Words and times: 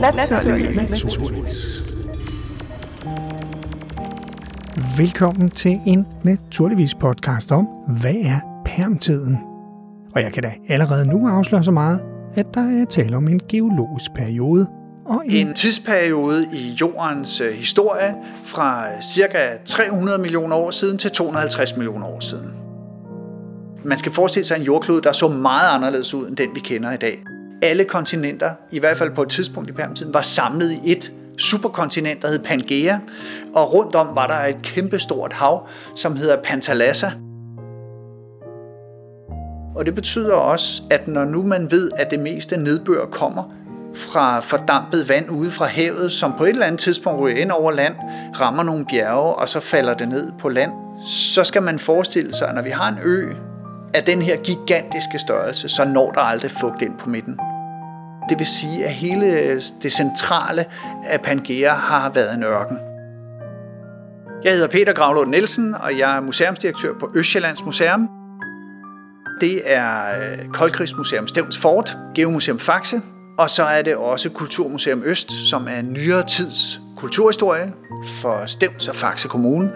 Naturligvis. 0.00 0.76
Naturligvis. 0.76 1.82
Velkommen 4.96 5.50
til 5.50 5.80
en 5.86 6.06
Naturligvis 6.22 6.94
podcast 6.94 7.52
om, 7.52 7.64
hvad 8.00 8.14
er 8.14 8.40
permtiden? 8.64 9.38
Og 10.14 10.22
jeg 10.22 10.32
kan 10.32 10.42
da 10.42 10.52
allerede 10.68 11.06
nu 11.06 11.28
afsløre 11.28 11.64
så 11.64 11.70
meget, 11.70 12.00
at 12.34 12.46
der 12.54 12.80
er 12.80 12.84
tale 12.84 13.16
om 13.16 13.28
en 13.28 13.40
geologisk 13.48 14.10
periode, 14.14 14.66
og 15.06 15.22
en, 15.26 15.46
En 15.46 15.54
tidsperiode 15.54 16.46
i 16.52 16.70
jordens 16.80 17.40
øh, 17.40 17.52
historie 17.52 18.14
fra 18.44 18.84
ca. 19.02 19.58
300 19.64 20.18
millioner 20.18 20.56
år 20.56 20.70
siden 20.70 20.98
til 20.98 21.10
250 21.10 21.76
millioner 21.76 22.06
år 22.06 22.20
siden. 22.20 22.50
Man 23.84 23.98
skal 23.98 24.12
forestille 24.12 24.46
sig 24.46 24.56
en 24.56 24.62
jordklode, 24.62 25.02
der 25.02 25.12
så 25.12 25.28
meget 25.28 25.68
anderledes 25.74 26.14
ud 26.14 26.28
end 26.28 26.36
den, 26.36 26.48
vi 26.54 26.60
kender 26.60 26.92
i 26.92 26.96
dag. 26.96 27.24
Alle 27.62 27.84
kontinenter, 27.84 28.50
i 28.70 28.78
hvert 28.78 28.96
fald 28.96 29.10
på 29.10 29.22
et 29.22 29.28
tidspunkt 29.28 29.70
i 29.70 29.72
permtiden, 29.72 30.14
var 30.14 30.20
samlet 30.20 30.72
i 30.72 30.92
et 30.92 31.12
superkontinent, 31.38 32.22
der 32.22 32.28
hed 32.28 32.38
Pangea, 32.38 32.98
og 33.54 33.72
rundt 33.72 33.94
om 33.94 34.08
var 34.14 34.26
der 34.26 34.34
et 34.34 34.62
kæmpestort 34.62 35.32
hav, 35.32 35.68
som 35.96 36.16
hedder 36.16 36.36
Pantalassa. 36.36 37.10
Og 39.76 39.86
det 39.86 39.94
betyder 39.94 40.34
også, 40.34 40.82
at 40.90 41.08
når 41.08 41.24
nu 41.24 41.42
man 41.42 41.70
ved, 41.70 41.90
at 41.96 42.10
det 42.10 42.20
meste 42.20 42.56
nedbør 42.56 43.06
kommer 43.06 43.52
fra 43.94 44.40
fordampet 44.40 45.08
vand 45.08 45.30
ude 45.30 45.50
fra 45.50 45.66
havet, 45.66 46.12
som 46.12 46.32
på 46.38 46.44
et 46.44 46.50
eller 46.50 46.66
andet 46.66 46.80
tidspunkt 46.80 47.20
ryger 47.20 47.36
ind 47.36 47.50
over 47.50 47.72
land, 47.72 47.94
rammer 48.40 48.62
nogle 48.62 48.84
bjerge, 48.84 49.34
og 49.34 49.48
så 49.48 49.60
falder 49.60 49.94
det 49.94 50.08
ned 50.08 50.32
på 50.40 50.48
land, 50.48 50.72
så 51.06 51.44
skal 51.44 51.62
man 51.62 51.78
forestille 51.78 52.34
sig, 52.34 52.48
at 52.48 52.54
når 52.54 52.62
vi 52.62 52.70
har 52.70 52.88
en 52.88 52.98
ø 53.04 53.32
af 53.94 54.04
den 54.04 54.22
her 54.22 54.36
gigantiske 54.36 55.18
størrelse, 55.18 55.68
så 55.68 55.84
når 55.84 56.10
der 56.10 56.20
aldrig 56.20 56.50
fugt 56.50 56.82
ind 56.82 56.98
på 56.98 57.08
midten. 57.08 57.38
Det 58.28 58.38
vil 58.38 58.46
sige, 58.46 58.84
at 58.84 58.90
hele 58.90 59.26
øh, 59.26 59.62
det 59.82 59.92
centrale 59.92 60.64
af 61.04 61.20
Pangea 61.20 61.74
har 61.74 62.10
været 62.10 62.34
en 62.34 62.42
ørken. 62.42 62.78
Jeg 64.44 64.52
hedder 64.52 64.68
Peter 64.68 64.92
Gravlund 64.92 65.30
Nielsen, 65.30 65.74
og 65.74 65.98
jeg 65.98 66.16
er 66.16 66.20
museumsdirektør 66.20 66.94
på 67.00 67.10
Østjyllands 67.14 67.64
Museum. 67.64 68.08
Det 69.40 69.62
er 69.64 69.96
øh, 70.20 70.48
Koldkrigsmuseum 70.52 71.28
Stævns 71.28 71.58
Fort, 71.58 71.98
Geomuseum 72.14 72.58
Faxe, 72.58 73.00
og 73.38 73.50
så 73.50 73.62
er 73.62 73.82
det 73.82 73.96
også 73.96 74.30
Kulturmuseum 74.30 75.02
Øst, 75.04 75.32
som 75.50 75.68
er 75.70 75.82
nyere 75.82 76.26
tids 76.26 76.80
kulturhistorie 76.96 77.72
for 78.20 78.46
Stævns 78.46 78.88
og 78.88 78.96
Faxe 78.96 79.28
Kommune. 79.28 79.70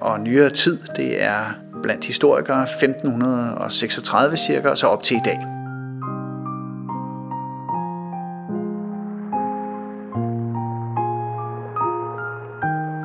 Og 0.00 0.20
nyere 0.20 0.50
tid, 0.50 0.78
det 0.96 1.22
er 1.22 1.63
blandt 1.84 2.04
historikere 2.04 2.62
1536 2.62 4.36
cirka, 4.36 4.68
og 4.68 4.78
så 4.78 4.86
op 4.86 5.02
til 5.02 5.16
i 5.16 5.20
dag. 5.24 5.38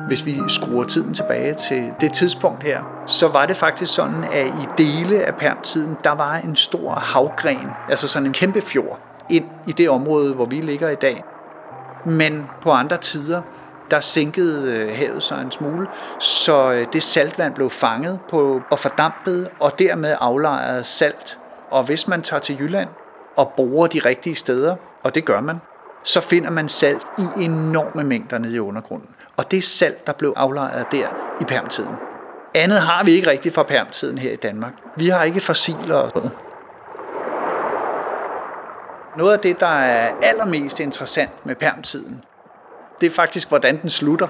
Hvis 0.08 0.26
vi 0.26 0.38
skruer 0.48 0.84
tiden 0.84 1.14
tilbage 1.14 1.54
til 1.54 1.92
det 2.00 2.12
tidspunkt 2.12 2.62
her, 2.62 3.04
så 3.06 3.28
var 3.28 3.46
det 3.46 3.56
faktisk 3.56 3.94
sådan, 3.94 4.24
at 4.24 4.46
i 4.46 4.66
dele 4.78 5.24
af 5.24 5.34
permtiden, 5.34 5.96
der 6.04 6.14
var 6.14 6.36
en 6.36 6.56
stor 6.56 6.90
havgren, 6.90 7.70
altså 7.88 8.08
sådan 8.08 8.26
en 8.26 8.32
kæmpe 8.32 8.60
fjord, 8.60 9.00
ind 9.30 9.44
i 9.68 9.72
det 9.72 9.90
område, 9.90 10.34
hvor 10.34 10.46
vi 10.46 10.60
ligger 10.60 10.88
i 10.88 10.94
dag. 10.94 11.24
Men 12.04 12.46
på 12.62 12.70
andre 12.70 12.96
tider, 12.96 13.42
der 13.90 14.00
sænkede 14.00 14.76
øh, 14.76 14.96
havet 14.96 15.22
sig 15.22 15.42
en 15.42 15.50
smule, 15.50 15.86
så 16.20 16.72
øh, 16.72 16.86
det 16.92 17.02
saltvand 17.02 17.54
blev 17.54 17.70
fanget 17.70 18.18
på 18.28 18.62
og 18.70 18.78
fordampet, 18.78 19.48
og 19.60 19.78
dermed 19.78 20.16
aflejret 20.20 20.86
salt. 20.86 21.38
Og 21.70 21.84
hvis 21.84 22.08
man 22.08 22.22
tager 22.22 22.40
til 22.40 22.60
Jylland 22.60 22.88
og 23.36 23.52
borer 23.56 23.86
de 23.86 23.98
rigtige 23.98 24.36
steder, 24.36 24.76
og 25.02 25.14
det 25.14 25.24
gør 25.24 25.40
man, 25.40 25.60
så 26.04 26.20
finder 26.20 26.50
man 26.50 26.68
salt 26.68 27.02
i 27.18 27.44
enorme 27.44 28.04
mængder 28.04 28.38
nede 28.38 28.56
i 28.56 28.58
undergrunden. 28.58 29.08
Og 29.36 29.50
det 29.50 29.56
er 29.56 29.62
salt, 29.62 30.06
der 30.06 30.12
blev 30.12 30.32
aflejret 30.36 30.86
der 30.92 31.36
i 31.40 31.44
permtiden. 31.44 31.94
Andet 32.54 32.80
har 32.80 33.04
vi 33.04 33.10
ikke 33.10 33.30
rigtigt 33.30 33.54
fra 33.54 33.62
permtiden 33.62 34.18
her 34.18 34.32
i 34.32 34.36
Danmark. 34.36 34.72
Vi 34.96 35.08
har 35.08 35.24
ikke 35.24 35.40
fossiler 35.40 35.94
og 35.94 36.10
sådan 36.14 36.30
noget 39.16 39.32
af 39.32 39.38
det, 39.38 39.60
der 39.60 39.66
er 39.66 40.12
allermest 40.22 40.80
interessant 40.80 41.46
med 41.46 41.54
permtiden, 41.54 42.24
det 43.00 43.06
er 43.06 43.10
faktisk, 43.10 43.48
hvordan 43.48 43.82
den 43.82 43.90
slutter. 43.90 44.28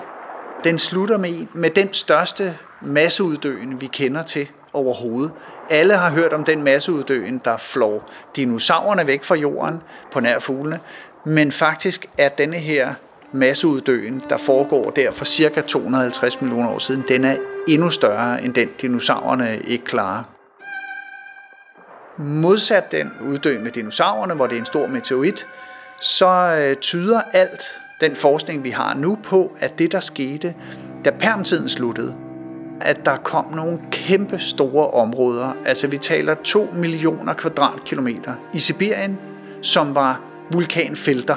Den 0.65 0.79
slutter 0.79 1.19
med, 1.19 1.47
med 1.55 1.71
den 1.71 1.95
største 1.95 2.59
masseuddøen, 2.83 3.81
vi 3.81 3.87
kender 3.87 4.23
til 4.23 4.49
overhovedet. 4.73 5.33
Alle 5.71 5.95
har 5.95 6.11
hørt 6.11 6.33
om 6.33 6.45
den 6.45 6.63
masseuddøen, 6.63 7.41
der 7.45 7.57
flår 7.57 8.11
dinosaurerne 8.37 9.07
væk 9.07 9.25
fra 9.25 9.35
jorden 9.35 9.83
på 10.13 10.21
nær 10.21 10.39
fuglene. 10.39 10.81
Men 11.25 11.53
faktisk 11.53 12.07
er 12.19 12.29
denne 12.29 12.57
her 12.57 12.95
masseuddøen, 13.33 14.23
der 14.29 14.37
foregår 14.37 14.91
der 14.91 15.13
for 15.13 15.25
cirka 15.25 15.61
250 15.61 16.41
millioner 16.41 16.71
år 16.71 16.79
siden, 16.79 17.05
den 17.09 17.25
er 17.25 17.37
endnu 17.69 17.91
større 17.91 18.45
end 18.45 18.55
den 18.55 18.69
dinosaurerne 18.81 19.59
ikke 19.59 19.85
klarer. 19.85 20.23
Modsat 22.17 22.93
den 22.93 23.11
uddø 23.21 23.59
med 23.59 23.71
dinosaurerne, 23.71 24.35
hvor 24.35 24.47
det 24.47 24.55
er 24.55 24.61
en 24.61 24.67
stor 24.67 24.87
meteorit, 24.87 25.47
så 26.01 26.29
øh, 26.29 26.77
tyder 26.77 27.23
alt 27.33 27.73
den 28.01 28.17
forskning, 28.17 28.65
vi 28.65 28.71
har 28.71 28.95
nu 28.95 29.19
på, 29.23 29.53
at 29.59 29.79
det, 29.79 29.93
der 29.93 30.01
skete, 30.01 30.55
da 31.05 31.11
permtiden 31.11 31.69
sluttede, 31.69 32.15
at 32.81 33.05
der 33.05 33.17
kom 33.17 33.53
nogle 33.55 33.79
kæmpe 33.91 34.39
store 34.39 34.91
områder, 34.91 35.57
altså 35.67 35.87
vi 35.87 35.99
taler 35.99 36.35
2 36.35 36.69
millioner 36.75 37.33
kvadratkilometer 37.33 38.35
i 38.55 38.59
Sibirien, 38.59 39.19
som 39.63 39.95
var 39.95 40.21
vulkanfelter. 40.53 41.37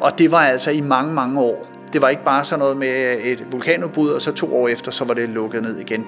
Og 0.00 0.18
det 0.18 0.32
var 0.32 0.40
altså 0.40 0.70
i 0.70 0.80
mange, 0.80 1.12
mange 1.12 1.40
år. 1.40 1.68
Det 1.92 2.02
var 2.02 2.08
ikke 2.08 2.24
bare 2.24 2.44
sådan 2.44 2.58
noget 2.58 2.76
med 2.76 3.16
et 3.24 3.46
vulkanudbrud, 3.52 4.10
og 4.10 4.22
så 4.22 4.32
to 4.32 4.56
år 4.56 4.68
efter, 4.68 4.92
så 4.92 5.04
var 5.04 5.14
det 5.14 5.28
lukket 5.28 5.62
ned 5.62 5.78
igen 5.78 6.04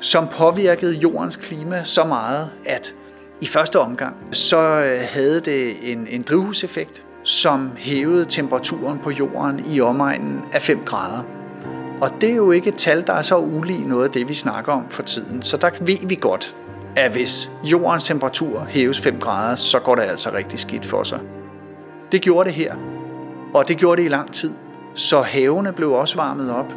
som 0.00 0.28
påvirkede 0.28 0.94
jordens 0.94 1.36
klima 1.36 1.84
så 1.84 2.04
meget, 2.04 2.50
at 2.66 2.94
i 3.40 3.46
første 3.46 3.80
omgang, 3.80 4.16
så 4.32 4.58
øh, 4.58 4.98
havde 5.02 5.40
det 5.40 5.92
en, 5.92 6.06
en 6.10 6.22
drivhuseffekt, 6.22 7.04
som 7.28 7.72
hævede 7.76 8.24
temperaturen 8.24 8.98
på 8.98 9.10
jorden 9.10 9.62
i 9.70 9.80
omegnen 9.80 10.40
af 10.52 10.62
5 10.62 10.80
grader. 10.84 11.22
Og 12.00 12.10
det 12.20 12.30
er 12.30 12.34
jo 12.34 12.50
ikke 12.50 12.68
et 12.68 12.74
tal, 12.74 13.06
der 13.06 13.12
er 13.12 13.22
så 13.22 13.38
ulig 13.38 13.86
noget 13.86 14.04
af 14.04 14.10
det, 14.10 14.28
vi 14.28 14.34
snakker 14.34 14.72
om 14.72 14.88
for 14.88 15.02
tiden. 15.02 15.42
Så 15.42 15.56
der 15.56 15.70
ved 15.80 16.06
vi 16.06 16.18
godt, 16.20 16.56
at 16.96 17.10
hvis 17.10 17.50
jordens 17.64 18.04
temperatur 18.04 18.66
hæves 18.68 19.00
5 19.00 19.18
grader, 19.18 19.56
så 19.56 19.78
går 19.78 19.94
det 19.94 20.02
altså 20.02 20.30
rigtig 20.32 20.58
skidt 20.58 20.86
for 20.86 21.02
sig. 21.02 21.20
Det 22.12 22.20
gjorde 22.20 22.48
det 22.48 22.54
her, 22.54 22.74
og 23.54 23.68
det 23.68 23.76
gjorde 23.76 24.00
det 24.00 24.06
i 24.06 24.10
lang 24.10 24.32
tid. 24.32 24.54
Så 24.94 25.20
havene 25.20 25.72
blev 25.72 25.92
også 25.92 26.16
varmet 26.16 26.50
op, 26.50 26.74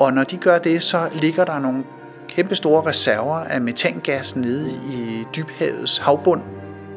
og 0.00 0.12
når 0.12 0.24
de 0.24 0.36
gør 0.36 0.58
det, 0.58 0.82
så 0.82 1.08
ligger 1.12 1.44
der 1.44 1.58
nogle 1.58 1.84
kæmpe 2.28 2.54
store 2.54 2.86
reserver 2.86 3.36
af 3.36 3.60
metangas 3.60 4.36
nede 4.36 4.70
i 4.70 5.26
dybhavets 5.36 5.98
havbund, 5.98 6.42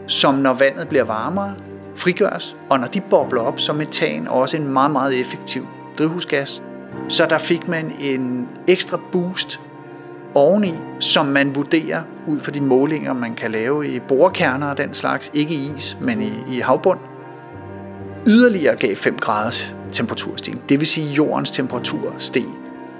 som 0.07 0.35
når 0.35 0.53
vandet 0.53 0.87
bliver 0.87 1.03
varmere, 1.03 1.55
frigøres, 1.95 2.55
og 2.69 2.79
når 2.79 2.87
de 2.87 3.01
bobler 3.01 3.41
op, 3.41 3.59
så 3.59 3.71
er 3.71 3.75
metan 3.75 4.27
også 4.27 4.57
en 4.57 4.67
meget, 4.67 4.91
meget 4.91 5.19
effektiv 5.19 5.67
drivhusgas. 5.97 6.63
Så 7.09 7.25
der 7.29 7.37
fik 7.37 7.67
man 7.67 7.91
en 7.99 8.47
ekstra 8.67 8.99
boost 9.11 9.59
oveni, 10.33 10.73
som 10.99 11.25
man 11.25 11.55
vurderer 11.55 12.01
ud 12.27 12.39
fra 12.39 12.51
de 12.51 12.61
målinger, 12.61 13.13
man 13.13 13.35
kan 13.35 13.51
lave 13.51 13.87
i 13.87 13.99
borekerner 13.99 14.67
og 14.67 14.77
den 14.77 14.93
slags, 14.93 15.31
ikke 15.33 15.53
i 15.53 15.71
is, 15.77 15.97
men 16.01 16.21
i, 16.21 16.55
i 16.55 16.59
havbund, 16.59 16.99
yderligere 18.27 18.75
gav 18.75 18.95
5 18.95 19.17
graders 19.17 19.75
temperaturstigning. 19.91 20.69
Det 20.69 20.79
vil 20.79 20.87
sige, 20.87 21.09
at 21.09 21.17
jordens 21.17 21.51
temperatur 21.51 22.15
steg 22.17 22.45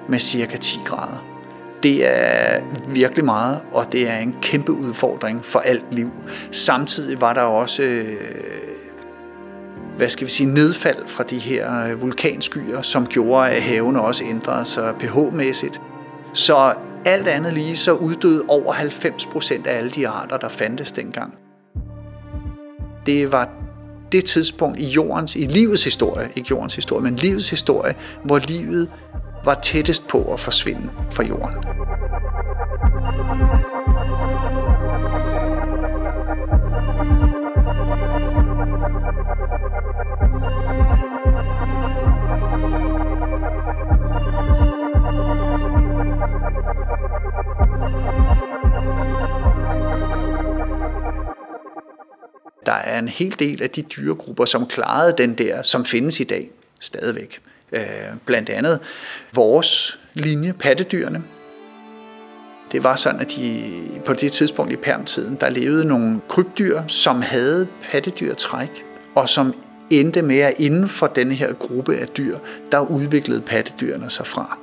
med 0.10 0.20
cirka 0.20 0.58
10 0.58 0.80
grader 0.86 1.36
det 1.86 2.08
er 2.08 2.62
virkelig 2.88 3.26
meget, 3.26 3.60
og 3.72 3.92
det 3.92 4.10
er 4.10 4.18
en 4.18 4.36
kæmpe 4.42 4.72
udfordring 4.72 5.46
for 5.46 5.60
alt 5.60 5.86
liv. 5.92 6.12
Samtidig 6.52 7.22
var 7.22 7.34
der 7.34 7.42
også 7.42 7.84
øh, 7.84 8.16
hvad 9.98 10.10
skal 10.10 10.28
vi 10.28 10.32
sige, 10.32 10.54
nedfald 10.54 11.08
fra 11.08 11.24
de 11.24 11.38
her 11.38 11.88
øh, 11.88 12.02
vulkanskyer, 12.02 12.82
som 12.82 13.08
gjorde, 13.08 13.50
at 13.50 13.62
havene 13.62 14.02
også 14.02 14.24
ændrede 14.24 14.66
sig 14.66 14.96
pH-mæssigt. 15.00 15.82
Så 16.34 16.74
alt 17.06 17.28
andet 17.28 17.54
lige 17.54 17.78
så 17.78 17.94
uddøde 17.94 18.44
over 18.48 18.74
90 18.74 19.26
procent 19.26 19.68
af 19.68 19.78
alle 19.78 19.90
de 19.90 20.08
arter, 20.08 20.38
der 20.38 20.50
fandtes 20.50 20.92
dengang. 20.92 21.34
Det 23.06 23.32
var 23.32 23.50
det 24.12 24.26
tidspunkt 24.26 24.80
i 24.80 24.86
jordens, 24.86 25.36
i 25.36 25.46
livets 25.46 25.84
historie, 25.84 26.30
ikke 26.36 26.48
jordens 26.52 26.76
historie, 26.76 27.04
men 27.04 27.16
livets 27.16 27.50
historie, 27.50 27.96
hvor 28.24 28.40
livet 28.40 28.90
var 29.46 29.54
tættest 29.54 30.08
på 30.08 30.34
at 30.34 30.40
forsvinde 30.40 30.90
fra 31.12 31.24
jorden. 31.24 31.54
En 53.06 53.10
hel 53.10 53.40
del 53.40 53.64
af 53.64 53.70
de 53.70 53.82
dyregrupper, 53.82 54.46
som 54.46 54.68
klarede 54.68 55.14
den 55.18 55.34
der, 55.34 55.62
som 55.62 55.86
findes 55.86 56.20
i 56.20 56.24
dag 56.24 56.50
stadigvæk. 56.80 57.42
Øh, 57.72 57.82
blandt 58.26 58.50
andet 58.50 58.80
vores 59.34 60.00
linje, 60.14 60.54
pattedyrene. 60.54 61.24
Det 62.72 62.84
var 62.84 62.96
sådan, 62.96 63.22
at 63.22 63.32
de, 63.32 63.72
på 64.06 64.14
det 64.14 64.32
tidspunkt 64.32 64.74
i 64.74 64.76
permtiden, 64.76 65.38
der 65.42 65.50
levede 65.50 65.88
nogle 65.88 66.20
krybdyr, 66.30 66.82
som 66.88 67.22
havde 67.22 67.68
pattedyrtræk, 67.92 68.84
og 69.16 69.30
som 69.30 69.54
endte 69.92 70.22
med 70.22 70.38
at 70.38 70.54
inden 70.58 70.88
for 70.88 71.08
denne 71.08 71.34
her 71.34 71.54
gruppe 71.54 71.96
af 71.96 72.08
dyr, 72.08 72.38
der 72.72 72.80
udviklede 72.80 73.42
pattedyrene 73.42 74.10
sig 74.10 74.28
fra. 74.28 74.58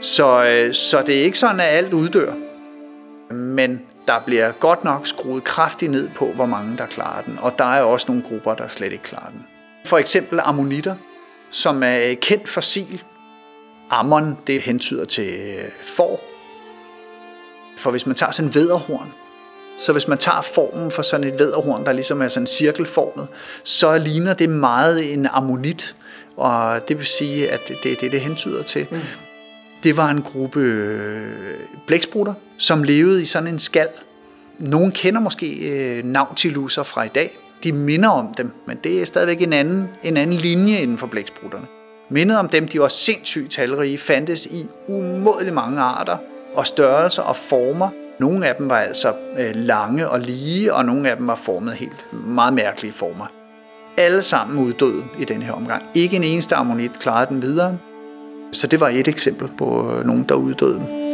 Så, 0.00 0.44
øh, 0.44 0.74
så 0.74 1.02
det 1.06 1.18
er 1.18 1.22
ikke 1.22 1.38
sådan, 1.38 1.60
at 1.60 1.66
alt 1.66 1.94
uddør. 1.94 2.32
Men 3.34 3.80
der 4.08 4.20
bliver 4.26 4.52
godt 4.52 4.84
nok 4.84 5.06
skruet 5.06 5.44
kraftigt 5.44 5.92
ned 5.92 6.08
på, 6.14 6.32
hvor 6.32 6.46
mange 6.46 6.78
der 6.78 6.86
klarer 6.86 7.22
den. 7.22 7.38
Og 7.42 7.58
der 7.58 7.64
er 7.64 7.82
også 7.82 8.06
nogle 8.08 8.22
grupper, 8.22 8.54
der 8.54 8.68
slet 8.68 8.92
ikke 8.92 9.04
klarer 9.04 9.30
den. 9.30 9.40
For 9.86 9.98
eksempel 9.98 10.40
ammonitter, 10.42 10.94
som 11.50 11.82
er 11.82 11.98
øh, 12.10 12.16
kendt 12.16 12.48
fossil. 12.48 13.02
Ammon, 13.90 14.38
det 14.46 14.62
hentyder 14.62 15.04
til 15.04 15.28
øh, 15.28 15.70
får. 15.84 16.20
For 17.78 17.90
hvis 17.90 18.06
man 18.06 18.16
tager 18.16 18.32
sådan 18.32 18.48
en 18.48 18.54
vederhorn, 18.54 19.12
så 19.78 19.92
hvis 19.92 20.08
man 20.08 20.18
tager 20.18 20.40
formen 20.40 20.90
for 20.90 21.02
sådan 21.02 21.26
et 21.26 21.38
vederhorn, 21.38 21.86
der 21.86 21.92
ligesom 21.92 22.22
er 22.22 22.28
sådan 22.28 22.46
cirkelformet, 22.46 23.28
så 23.64 23.98
ligner 23.98 24.34
det 24.34 24.50
meget 24.50 25.12
en 25.12 25.26
ammonit, 25.26 25.96
og 26.36 26.88
det 26.88 26.98
vil 26.98 27.06
sige, 27.06 27.50
at 27.50 27.60
det 27.68 27.92
er 27.92 27.96
det, 28.00 28.12
det 28.12 28.20
hentyder 28.20 28.62
til. 28.62 28.86
Mm. 28.90 29.00
Det 29.82 29.96
var 29.96 30.08
en 30.10 30.22
gruppe 30.22 30.60
øh, 30.60 31.32
blæksprutter, 31.86 32.34
som 32.58 32.82
levede 32.82 33.22
i 33.22 33.24
sådan 33.24 33.48
en 33.48 33.58
skal. 33.58 33.88
Nogle 34.58 34.92
kender 34.92 35.20
måske 35.20 35.56
øh, 35.56 36.04
nautiluser 36.04 36.82
fra 36.82 37.02
i 37.02 37.08
dag. 37.08 37.38
De 37.64 37.72
minder 37.72 38.08
om 38.08 38.34
dem, 38.34 38.50
men 38.66 38.76
det 38.84 39.02
er 39.02 39.06
stadigvæk 39.06 39.42
en 39.42 39.52
anden, 39.52 39.88
en 40.02 40.16
anden 40.16 40.36
linje 40.36 40.76
inden 40.76 40.98
for 40.98 41.06
blæksprutterne. 41.06 41.66
Mindet 42.10 42.38
om 42.38 42.48
dem, 42.48 42.68
de 42.68 42.80
var 42.80 42.88
sindssygt 42.88 43.50
talrige, 43.50 43.98
fandtes 43.98 44.46
i 44.46 44.66
umådelig 44.88 45.54
mange 45.54 45.80
arter 45.80 46.16
og 46.54 46.66
størrelser 46.66 47.22
og 47.22 47.36
former. 47.36 47.88
Nogle 48.20 48.46
af 48.46 48.54
dem 48.54 48.70
var 48.70 48.76
altså 48.76 49.12
øh, 49.38 49.54
lange 49.54 50.08
og 50.08 50.20
lige, 50.20 50.74
og 50.74 50.84
nogle 50.84 51.10
af 51.10 51.16
dem 51.16 51.28
var 51.28 51.34
formet 51.34 51.74
helt 51.74 52.06
meget 52.12 52.54
mærkelige 52.54 52.92
former. 52.92 53.26
Alle 53.98 54.22
sammen 54.22 54.58
uddøde 54.58 55.04
i 55.18 55.24
den 55.24 55.42
her 55.42 55.52
omgang. 55.52 55.82
Ikke 55.94 56.16
en 56.16 56.24
eneste 56.24 56.54
ammonit 56.54 56.98
klarede 56.98 57.28
den 57.28 57.42
videre. 57.42 57.78
Så 58.52 58.66
det 58.66 58.80
var 58.80 58.88
et 58.88 59.08
eksempel 59.08 59.48
på 59.58 59.92
øh, 59.92 60.06
nogen, 60.06 60.24
der 60.28 60.34
uddøde. 60.34 61.08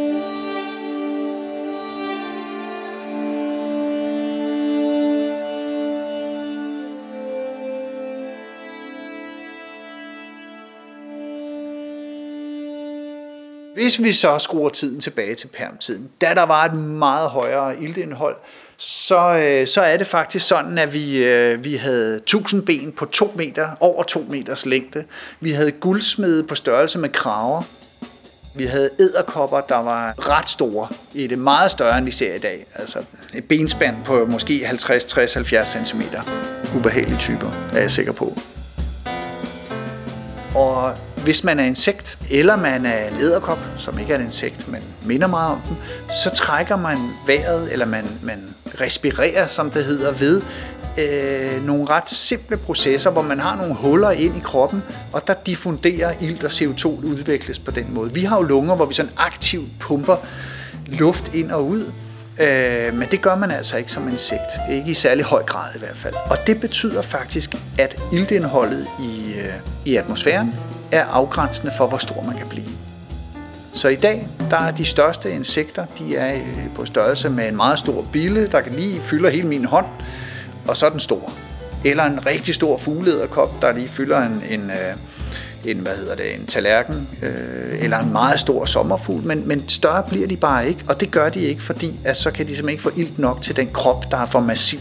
Hvis 13.73 14.03
vi 14.03 14.13
så 14.13 14.39
skruer 14.39 14.69
tiden 14.69 14.99
tilbage 14.99 15.35
til 15.35 15.47
permtiden, 15.47 16.09
da 16.21 16.33
der 16.33 16.43
var 16.43 16.65
et 16.65 16.73
meget 16.75 17.29
højere 17.29 17.83
iltindhold, 17.83 18.35
så, 18.77 19.35
øh, 19.35 19.67
så 19.67 19.81
er 19.81 19.97
det 19.97 20.07
faktisk 20.07 20.47
sådan, 20.47 20.77
at 20.77 20.93
vi, 20.93 21.23
øh, 21.23 21.63
vi 21.63 21.75
havde 21.75 22.15
1000 22.15 22.65
ben 22.65 22.91
på 22.91 23.05
2 23.05 23.33
meter, 23.35 23.69
over 23.79 24.03
2 24.03 24.25
meters 24.29 24.65
længde. 24.65 25.03
Vi 25.39 25.51
havde 25.51 25.71
guldsmede 25.71 26.43
på 26.43 26.55
størrelse 26.55 26.99
med 26.99 27.09
kraver. 27.09 27.63
Vi 28.55 28.65
havde 28.65 28.89
æderkopper, 28.99 29.61
der 29.61 29.77
var 29.77 30.29
ret 30.29 30.49
store. 30.49 30.87
I 31.13 31.27
det 31.27 31.39
meget 31.39 31.71
større, 31.71 31.97
end 31.97 32.05
vi 32.05 32.11
ser 32.11 32.35
i 32.35 32.39
dag. 32.39 32.65
Altså 32.75 33.03
et 33.33 33.43
benspand 33.43 33.95
på 34.05 34.25
måske 34.25 34.65
50, 34.65 35.05
60, 35.05 35.33
70 35.33 35.77
cm. 35.87 36.01
Ubehagelige 36.77 37.17
typer, 37.19 37.69
er 37.73 37.81
jeg 37.81 37.91
sikker 37.91 38.11
på. 38.11 38.37
Og 40.55 40.95
hvis 41.25 41.43
man 41.43 41.59
er 41.59 41.63
insekt, 41.63 42.17
eller 42.31 42.55
man 42.55 42.85
er 42.85 43.07
en 43.07 43.21
æderkop, 43.21 43.59
som 43.77 43.99
ikke 43.99 44.13
er 44.13 44.19
et 44.19 44.23
insekt, 44.25 44.71
men 44.71 44.81
minder 45.05 45.27
meget 45.27 45.51
om 45.51 45.61
den, 45.67 45.77
så 46.23 46.29
trækker 46.29 46.75
man 46.75 46.97
vejret, 47.27 47.71
eller 47.71 47.85
man, 47.85 48.05
man 48.21 48.55
respirerer, 48.81 49.47
som 49.47 49.71
det 49.71 49.85
hedder, 49.85 50.13
ved 50.13 50.41
øh, 50.97 51.65
nogle 51.65 51.89
ret 51.89 52.09
simple 52.09 52.57
processer, 52.57 53.11
hvor 53.11 53.21
man 53.21 53.39
har 53.39 53.55
nogle 53.55 53.73
huller 53.73 54.11
ind 54.11 54.37
i 54.37 54.39
kroppen, 54.39 54.83
og 55.13 55.27
der 55.27 55.33
diffunderer 55.45 56.13
ilt 56.21 56.43
og 56.43 56.51
CO2 56.51 56.87
udvikles 56.87 57.59
på 57.59 57.71
den 57.71 57.85
måde. 57.89 58.13
Vi 58.13 58.21
har 58.21 58.37
jo 58.37 58.43
lunger, 58.43 58.75
hvor 58.75 58.85
vi 58.85 58.93
sådan 58.93 59.11
aktivt 59.17 59.67
pumper 59.79 60.17
luft 60.87 61.33
ind 61.33 61.51
og 61.51 61.67
ud, 61.67 61.91
øh, 62.39 62.93
men 62.93 63.07
det 63.11 63.21
gør 63.21 63.35
man 63.35 63.51
altså 63.51 63.77
ikke 63.77 63.91
som 63.91 64.07
insekt. 64.07 64.51
Ikke 64.71 64.91
i 64.91 64.93
særlig 64.93 65.25
høj 65.25 65.43
grad 65.43 65.75
i 65.75 65.79
hvert 65.79 65.97
fald. 65.97 66.13
Og 66.29 66.37
det 66.47 66.59
betyder 66.59 67.01
faktisk, 67.01 67.55
at 67.79 68.01
iltindholdet 68.13 68.87
i, 68.99 69.33
øh, 69.39 69.53
i 69.85 69.95
atmosfæren 69.95 70.53
er 70.91 71.05
afgrænsende 71.05 71.71
for, 71.77 71.87
hvor 71.87 71.97
stor 71.97 72.23
man 72.23 72.37
kan 72.37 72.47
blive. 72.47 72.69
Så 73.73 73.87
i 73.87 73.95
dag, 73.95 74.27
der 74.49 74.57
er 74.57 74.71
de 74.71 74.85
største 74.85 75.31
insekter, 75.31 75.85
de 75.99 76.15
er 76.15 76.35
øh, 76.35 76.69
på 76.75 76.85
størrelse 76.85 77.29
med 77.29 77.47
en 77.47 77.55
meget 77.55 77.79
stor 77.79 78.05
bille, 78.11 78.47
der 78.47 78.61
kan 78.61 78.73
lige 78.73 79.01
fylde 79.01 79.29
hele 79.29 79.47
min 79.47 79.65
hånd, 79.65 79.85
og 80.67 80.77
så 80.77 80.85
er 80.85 80.89
den 80.89 80.99
stor. 80.99 81.31
Eller 81.83 82.03
en 82.03 82.25
rigtig 82.25 82.55
stor 82.55 82.77
fuglederkop, 82.77 83.61
der 83.61 83.71
lige 83.71 83.87
fylder 83.87 84.21
en, 84.21 84.43
en, 84.49 84.71
øh, 84.71 84.95
en, 85.71 85.77
hvad 85.77 85.95
hedder 85.95 86.15
det, 86.15 86.35
en 86.35 86.45
tallerken, 86.45 87.07
øh, 87.21 87.83
eller 87.83 87.99
en 87.99 88.11
meget 88.11 88.39
stor 88.39 88.65
sommerfugl, 88.65 89.23
men, 89.23 89.47
men 89.47 89.69
større 89.69 90.03
bliver 90.09 90.27
de 90.27 90.37
bare 90.37 90.67
ikke, 90.67 90.79
og 90.87 90.99
det 90.99 91.11
gør 91.11 91.29
de 91.29 91.39
ikke, 91.39 91.63
fordi 91.63 91.99
at 92.03 92.17
så 92.17 92.31
kan 92.31 92.47
de 92.47 92.55
simpelthen 92.55 92.69
ikke 92.69 92.83
få 92.83 92.91
ilt 92.95 93.19
nok 93.19 93.41
til 93.41 93.55
den 93.55 93.67
krop, 93.67 94.11
der 94.11 94.17
er 94.17 94.25
for 94.25 94.39
massiv. 94.39 94.79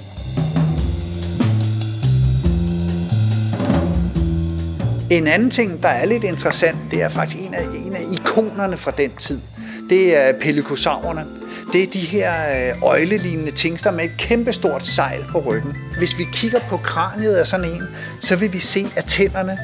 En 5.14 5.26
anden 5.26 5.50
ting, 5.50 5.82
der 5.82 5.88
er 5.88 6.04
lidt 6.04 6.24
interessant, 6.24 6.76
det 6.90 7.02
er 7.02 7.08
faktisk 7.08 7.42
en 7.42 7.54
af, 7.54 7.64
en 7.86 7.96
af 7.96 8.02
ikonerne 8.12 8.76
fra 8.76 8.90
den 8.90 9.10
tid. 9.16 9.40
Det 9.90 10.16
er 10.16 10.32
pelikosaurerne. 10.40 11.26
Det 11.72 11.82
er 11.82 11.86
de 11.86 11.98
her 11.98 12.32
øh, 12.72 12.82
øjlelignende 12.82 13.52
tingster 13.52 13.90
med 13.90 14.04
et 14.04 14.10
kæmpestort 14.18 14.84
sejl 14.84 15.24
på 15.32 15.38
ryggen. 15.38 15.76
Hvis 15.98 16.18
vi 16.18 16.26
kigger 16.32 16.60
på 16.68 16.76
kraniet 16.76 17.34
af 17.34 17.46
sådan 17.46 17.66
en, 17.66 17.82
så 18.20 18.36
vil 18.36 18.52
vi 18.52 18.58
se, 18.58 18.86
at 18.96 19.04
tænderne 19.04 19.58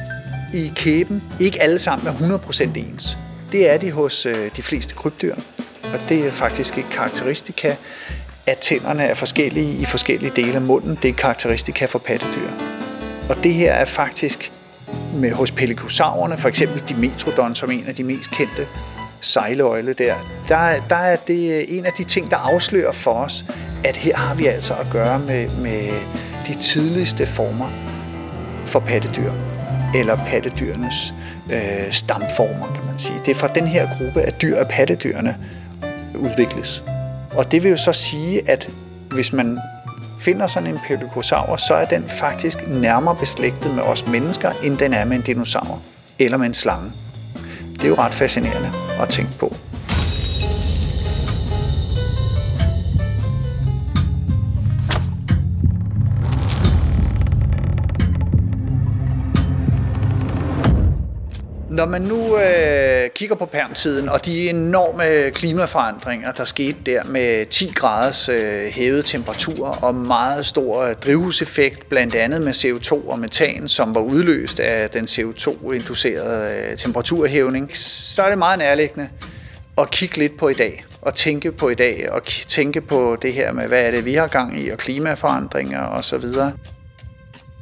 i 0.53 0.71
kæben 0.75 1.23
ikke 1.39 1.61
alle 1.61 1.79
sammen 1.79 2.07
er 2.07 2.37
100% 2.37 2.63
ens. 2.75 3.17
Det 3.51 3.69
er 3.69 3.77
de 3.77 3.91
hos 3.91 4.25
øh, 4.25 4.51
de 4.55 4.61
fleste 4.61 4.95
krybdyr, 4.95 5.35
og 5.83 5.99
det 6.09 6.27
er 6.27 6.31
faktisk 6.31 6.77
et 6.77 6.85
karakteristika, 6.91 7.75
at 8.47 8.57
tænderne 8.57 9.03
er 9.03 9.13
forskellige 9.13 9.73
i 9.73 9.85
forskellige 9.85 10.31
dele 10.35 10.53
af 10.53 10.61
munden. 10.61 10.97
Det 11.01 11.09
er 11.09 11.13
karakteristika 11.13 11.85
for 11.85 11.99
pattedyr. 11.99 12.49
Og 13.29 13.43
det 13.43 13.53
her 13.53 13.73
er 13.73 13.85
faktisk 13.85 14.51
med 15.13 15.31
hos 15.31 15.51
pelikosaurerne, 15.51 16.37
for 16.37 16.49
eksempel 16.49 16.83
Dimetrodon 16.89 17.55
som 17.55 17.71
en 17.71 17.85
af 17.87 17.95
de 17.95 18.03
mest 18.03 18.31
kendte 18.31 18.67
sejløjle 19.21 19.93
der, 19.93 20.13
der, 20.47 20.73
der 20.89 20.95
er 20.95 21.15
det 21.15 21.51
øh, 21.51 21.63
en 21.67 21.85
af 21.85 21.93
de 21.97 22.03
ting, 22.03 22.31
der 22.31 22.37
afslører 22.37 22.91
for 22.91 23.11
os, 23.11 23.45
at 23.83 23.97
her 23.97 24.17
har 24.17 24.35
vi 24.35 24.45
altså 24.45 24.73
at 24.73 24.87
gøre 24.91 25.19
med, 25.19 25.49
med 25.49 25.89
de 26.47 26.53
tidligste 26.53 27.25
former 27.25 27.69
for 28.65 28.79
pattedyr, 28.79 29.31
eller 29.95 30.15
pattedyrenes 30.27 31.13
øh, 31.51 31.91
stamformer, 31.91 32.67
kan 32.75 32.85
man 32.85 32.97
sige. 32.97 33.19
Det 33.25 33.31
er 33.31 33.35
fra 33.35 33.47
den 33.47 33.67
her 33.67 33.87
gruppe 33.97 34.21
af 34.21 34.33
dyr, 34.33 34.55
at 34.55 34.67
pattedyrene 34.67 35.37
udvikles. 36.15 36.83
Og 37.31 37.51
det 37.51 37.63
vil 37.63 37.69
jo 37.69 37.77
så 37.77 37.93
sige, 37.93 38.49
at 38.49 38.69
hvis 39.11 39.33
man 39.33 39.59
finder 40.21 40.47
sådan 40.47 40.69
en 40.69 40.79
pelikosaur, 40.87 41.55
så 41.55 41.73
er 41.73 41.85
den 41.85 42.09
faktisk 42.09 42.67
nærmere 42.67 43.15
beslægtet 43.15 43.75
med 43.75 43.83
os 43.83 44.07
mennesker, 44.07 44.51
end 44.63 44.77
den 44.77 44.93
er 44.93 45.05
med 45.05 45.17
en 45.17 45.21
dinosaur 45.21 45.81
eller 46.19 46.37
med 46.37 46.47
en 46.47 46.53
slange. 46.53 46.91
Det 47.73 47.83
er 47.83 47.87
jo 47.87 47.95
ret 47.95 48.13
fascinerende 48.13 48.71
at 48.99 49.09
tænke 49.09 49.31
på. 49.39 49.55
Når 61.71 61.85
man 61.85 62.01
nu 62.01 62.37
øh, 62.37 63.09
kigger 63.15 63.35
på 63.35 63.45
permtiden 63.45 64.09
og 64.09 64.25
de 64.25 64.49
enorme 64.49 65.31
klimaforandringer, 65.31 66.31
der 66.31 66.45
skete 66.45 66.77
der 66.85 67.03
med 67.03 67.45
10 67.45 67.71
graders 67.75 68.29
øh, 68.29 68.65
hævet 68.65 69.05
temperatur 69.05 69.67
og 69.67 69.95
meget 69.95 70.45
stor 70.45 70.83
øh, 70.83 70.95
drivhuseffekt, 70.95 71.89
blandt 71.89 72.15
andet 72.15 72.41
med 72.41 72.53
CO2 72.53 73.09
og 73.09 73.19
metan, 73.19 73.67
som 73.67 73.95
var 73.95 74.01
udløst 74.01 74.59
af 74.59 74.89
den 74.89 75.05
CO2-inducerede 75.05 76.71
øh, 76.71 76.77
temperaturhævning, 76.77 77.77
så 77.77 78.23
er 78.23 78.29
det 78.29 78.37
meget 78.37 78.59
nærliggende 78.59 79.09
at 79.77 79.91
kigge 79.91 80.17
lidt 80.17 80.37
på 80.37 80.49
i 80.49 80.53
dag 80.53 80.85
og 81.01 81.13
tænke 81.13 81.51
på 81.51 81.69
i 81.69 81.75
dag 81.75 82.07
og 82.11 82.23
tænke 82.47 82.81
på 82.81 83.17
det 83.21 83.33
her 83.33 83.51
med, 83.51 83.67
hvad 83.67 83.85
er 83.85 83.91
det, 83.91 84.05
vi 84.05 84.13
har 84.13 84.27
gang 84.27 84.61
i, 84.61 84.69
og 84.69 84.77
klimaforandringer 84.77 85.87
osv. 85.87 86.25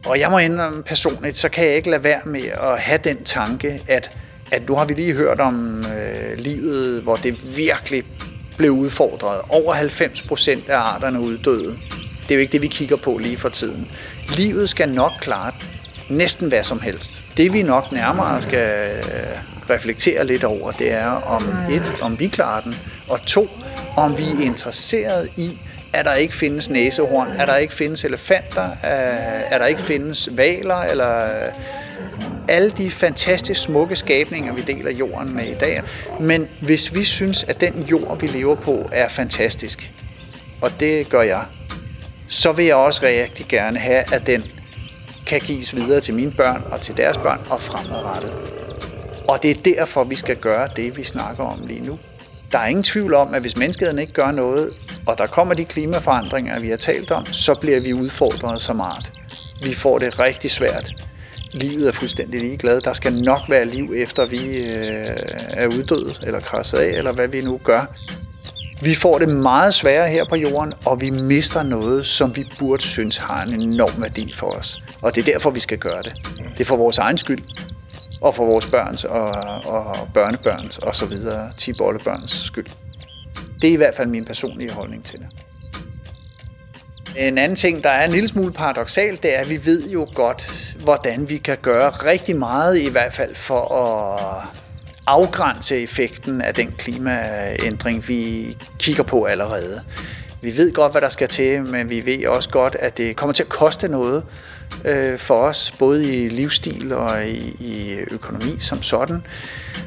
Og 0.05 0.19
jeg 0.19 0.31
må 0.31 0.37
indrømme 0.37 0.83
personligt, 0.83 1.37
så 1.37 1.49
kan 1.49 1.65
jeg 1.65 1.75
ikke 1.75 1.89
lade 1.89 2.03
være 2.03 2.21
med 2.25 2.43
at 2.43 2.79
have 2.79 2.99
den 3.03 3.23
tanke, 3.23 3.81
at, 3.87 4.17
at 4.51 4.67
nu 4.69 4.75
har 4.75 4.85
vi 4.85 4.93
lige 4.93 5.13
hørt 5.13 5.39
om 5.39 5.85
øh, 5.85 6.37
livet, 6.37 7.01
hvor 7.01 7.15
det 7.15 7.57
virkelig 7.57 8.03
blev 8.57 8.71
udfordret. 8.71 9.41
Over 9.49 9.73
90 9.73 10.21
procent 10.21 10.69
af 10.69 10.77
arterne 10.77 11.19
uddøde. 11.19 11.77
Det 12.21 12.31
er 12.31 12.35
jo 12.35 12.41
ikke 12.41 12.51
det, 12.51 12.61
vi 12.61 12.67
kigger 12.67 12.97
på 12.97 13.17
lige 13.17 13.37
for 13.37 13.49
tiden. 13.49 13.91
Livet 14.35 14.69
skal 14.69 14.89
nok 14.89 15.11
klare 15.21 15.51
næsten 16.09 16.47
hvad 16.47 16.63
som 16.63 16.79
helst. 16.79 17.21
Det 17.37 17.53
vi 17.53 17.63
nok 17.63 17.91
nærmere 17.91 18.41
skal 18.41 18.91
øh, 18.97 19.69
reflektere 19.69 20.27
lidt 20.27 20.43
over, 20.43 20.71
det 20.71 20.93
er 20.93 21.09
om 21.09 21.49
et, 21.71 21.93
om 22.01 22.19
vi 22.19 22.27
klarer 22.27 22.61
den, 22.61 22.75
og 23.09 23.25
to, 23.25 23.47
om 23.97 24.17
vi 24.17 24.23
er 24.23 24.41
interesseret 24.41 25.29
i, 25.37 25.59
at 25.93 26.05
der 26.05 26.13
ikke 26.13 26.35
findes 26.35 26.69
næsehorn, 26.69 27.31
at 27.31 27.47
der 27.47 27.55
ikke 27.55 27.73
findes 27.73 28.03
elefanter, 28.03 28.69
at 29.51 29.59
der 29.59 29.65
ikke 29.65 29.81
findes 29.81 30.29
valer, 30.31 30.75
eller 30.75 31.43
øh, 31.45 31.53
alle 32.47 32.69
de 32.69 32.91
fantastisk 32.91 33.61
smukke 33.61 33.95
skabninger, 33.95 34.53
vi 34.53 34.61
deler 34.61 34.91
jorden 34.91 35.35
med 35.35 35.45
i 35.45 35.53
dag. 35.53 35.81
Men 36.19 36.47
hvis 36.61 36.93
vi 36.93 37.03
synes, 37.03 37.43
at 37.43 37.61
den 37.61 37.81
jord, 37.91 38.19
vi 38.19 38.27
lever 38.27 38.55
på, 38.55 38.89
er 38.91 39.09
fantastisk, 39.09 39.93
og 40.61 40.71
det 40.79 41.09
gør 41.09 41.21
jeg, 41.21 41.45
så 42.29 42.51
vil 42.51 42.65
jeg 42.65 42.75
også 42.75 43.01
rigtig 43.03 43.45
gerne 43.47 43.79
have, 43.79 44.13
at 44.13 44.27
den 44.27 44.43
kan 45.27 45.39
gives 45.39 45.75
videre 45.75 46.01
til 46.01 46.15
mine 46.15 46.31
børn 46.31 46.63
og 46.71 46.81
til 46.81 46.97
deres 46.97 47.17
børn 47.17 47.41
og 47.49 47.61
fremadrettet. 47.61 48.31
Og 49.27 49.43
det 49.43 49.51
er 49.51 49.75
derfor, 49.75 50.03
vi 50.03 50.15
skal 50.15 50.35
gøre 50.35 50.69
det, 50.75 50.97
vi 50.97 51.03
snakker 51.03 51.43
om 51.43 51.59
lige 51.67 51.85
nu. 51.85 51.99
Der 52.51 52.59
er 52.59 52.65
ingen 52.65 52.83
tvivl 52.83 53.13
om, 53.13 53.33
at 53.33 53.41
hvis 53.41 53.57
menneskeheden 53.57 53.99
ikke 53.99 54.13
gør 54.13 54.31
noget, 54.31 54.69
og 55.07 55.17
der 55.17 55.27
kommer 55.27 55.53
de 55.53 55.65
klimaforandringer, 55.65 56.59
vi 56.59 56.69
har 56.69 56.77
talt 56.77 57.11
om, 57.11 57.25
så 57.25 57.55
bliver 57.61 57.79
vi 57.79 57.93
udfordret 57.93 58.61
som 58.61 58.81
art. 58.81 59.11
Vi 59.63 59.73
får 59.73 59.99
det 59.99 60.19
rigtig 60.19 60.51
svært. 60.51 60.91
Livet 61.51 61.87
er 61.87 61.91
fuldstændig 61.91 62.39
ligeglad. 62.39 62.81
Der 62.81 62.93
skal 62.93 63.13
nok 63.13 63.39
være 63.49 63.65
liv 63.65 63.93
efter 63.95 64.25
vi 64.25 64.57
øh, 64.57 65.15
er 65.49 65.67
uddøde, 65.67 66.13
eller 66.23 66.39
krasset 66.39 66.77
af, 66.77 66.97
eller 66.97 67.13
hvad 67.13 67.27
vi 67.27 67.41
nu 67.41 67.59
gør. 67.63 67.95
Vi 68.81 68.95
får 68.95 69.17
det 69.17 69.29
meget 69.29 69.73
sværere 69.73 70.09
her 70.09 70.25
på 70.29 70.35
jorden, 70.35 70.73
og 70.85 71.01
vi 71.01 71.09
mister 71.09 71.63
noget, 71.63 72.05
som 72.05 72.35
vi 72.35 72.45
burde 72.59 72.83
synes 72.83 73.17
har 73.17 73.43
en 73.43 73.61
enorm 73.61 74.01
værdi 74.01 74.33
for 74.33 74.47
os. 74.47 74.81
Og 75.01 75.15
det 75.15 75.27
er 75.27 75.31
derfor, 75.31 75.49
vi 75.49 75.59
skal 75.59 75.77
gøre 75.77 76.01
det. 76.03 76.13
Det 76.53 76.61
er 76.61 76.65
for 76.65 76.77
vores 76.77 76.97
egen 76.97 77.17
skyld, 77.17 77.39
og 78.21 78.35
for 78.35 78.45
vores 78.45 78.67
børns 78.67 79.03
og, 79.03 79.29
og 79.65 80.07
børnebørns 80.13 80.77
og 80.77 80.95
så 80.95 81.05
videre, 81.05 81.51
tibollebørns 81.57 82.31
skyld. 82.31 82.65
Det 83.61 83.69
er 83.69 83.73
i 83.73 83.75
hvert 83.75 83.95
fald 83.95 84.07
min 84.09 84.25
personlige 84.25 84.71
holdning 84.71 85.05
til 85.05 85.19
det. 85.19 85.27
En 87.15 87.37
anden 87.37 87.55
ting, 87.55 87.83
der 87.83 87.89
er 87.89 88.05
en 88.05 88.11
lille 88.11 88.27
smule 88.27 88.51
paradoxalt, 88.51 89.23
det 89.23 89.35
er, 89.35 89.39
at 89.39 89.49
vi 89.49 89.65
ved 89.65 89.89
jo 89.89 90.07
godt, 90.13 90.75
hvordan 90.83 91.29
vi 91.29 91.37
kan 91.37 91.57
gøre 91.61 91.89
rigtig 91.89 92.37
meget, 92.37 92.79
i 92.79 92.89
hvert 92.89 93.13
fald 93.13 93.35
for 93.35 93.75
at 93.75 94.47
afgrænse 95.07 95.77
effekten 95.77 96.41
af 96.41 96.53
den 96.53 96.71
klimaændring, 96.71 98.07
vi 98.07 98.57
kigger 98.79 99.03
på 99.03 99.23
allerede. 99.23 99.81
Vi 100.41 100.57
ved 100.57 100.73
godt, 100.73 100.91
hvad 100.91 101.01
der 101.01 101.09
skal 101.09 101.27
til, 101.27 101.63
men 101.63 101.89
vi 101.89 102.05
ved 102.05 102.27
også 102.27 102.49
godt, 102.49 102.75
at 102.79 102.97
det 102.97 103.15
kommer 103.15 103.33
til 103.33 103.43
at 103.43 103.49
koste 103.49 103.87
noget 103.87 104.23
øh, 104.85 105.17
for 105.17 105.35
os, 105.35 105.73
både 105.79 106.25
i 106.25 106.29
livsstil 106.29 106.93
og 106.93 107.25
i, 107.27 107.55
i 107.59 107.97
økonomi 108.11 108.59
som 108.59 108.81
sådan. 108.81 109.25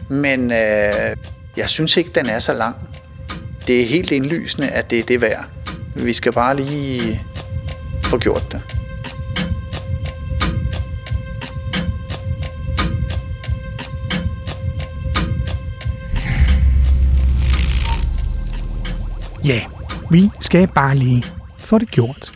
Men 0.09 0.51
øh, 0.51 1.17
jeg 1.57 1.69
synes 1.69 1.97
ikke, 1.97 2.11
den 2.15 2.27
er 2.27 2.39
så 2.39 2.55
lang. 2.55 2.77
Det 3.67 3.81
er 3.81 3.87
helt 3.87 4.11
indlysende, 4.11 4.69
at 4.69 4.91
det 4.91 4.99
er 4.99 5.03
det 5.03 5.21
værd. 5.21 5.45
Vi 5.95 6.13
skal 6.13 6.33
bare 6.33 6.57
lige 6.57 7.23
få 8.05 8.19
gjort 8.19 8.53
det. 8.53 8.63
Ja, 19.45 19.61
vi 20.13 20.31
skal 20.41 20.69
bare 20.69 20.95
lige 20.97 21.25
få 21.59 21.79
det 21.79 21.91
gjort. 21.91 22.33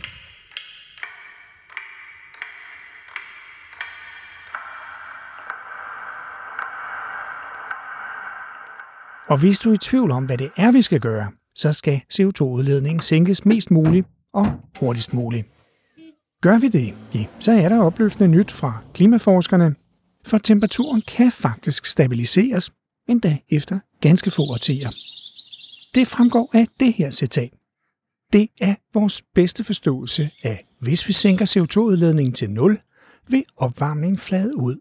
Og 9.29 9.39
hvis 9.39 9.59
du 9.59 9.69
er 9.69 9.73
i 9.73 9.77
tvivl 9.77 10.11
om, 10.11 10.25
hvad 10.25 10.37
det 10.37 10.49
er, 10.57 10.71
vi 10.71 10.81
skal 10.81 10.99
gøre, 10.99 11.31
så 11.55 11.73
skal 11.73 12.01
CO2-udledningen 12.13 12.99
sænkes 12.99 13.45
mest 13.45 13.71
muligt 13.71 14.07
og 14.33 14.45
hurtigst 14.79 15.13
muligt. 15.13 15.47
Gør 16.41 16.57
vi 16.57 16.67
det, 16.67 16.93
ja, 17.13 17.25
så 17.39 17.51
er 17.51 17.69
der 17.69 17.83
opløftende 17.83 18.27
nyt 18.27 18.51
fra 18.51 18.81
klimaforskerne, 18.93 19.75
for 20.25 20.37
temperaturen 20.37 21.01
kan 21.01 21.31
faktisk 21.31 21.85
stabiliseres, 21.85 22.71
endda 23.09 23.37
efter 23.49 23.79
ganske 24.01 24.31
få 24.31 24.41
årtier. 24.41 24.89
Det 25.95 26.07
fremgår 26.07 26.49
af 26.53 26.67
det 26.79 26.93
her 26.93 27.11
citat. 27.11 27.56
Det 28.33 28.49
er 28.61 28.75
vores 28.93 29.21
bedste 29.35 29.63
forståelse 29.63 30.29
af, 30.43 30.63
hvis 30.81 31.07
vi 31.07 31.13
sænker 31.13 31.45
CO2-udledningen 31.45 32.33
til 32.33 32.49
0, 32.49 32.81
vil 33.27 33.45
opvarmningen 33.57 34.17
flade 34.17 34.57
ud. 34.57 34.75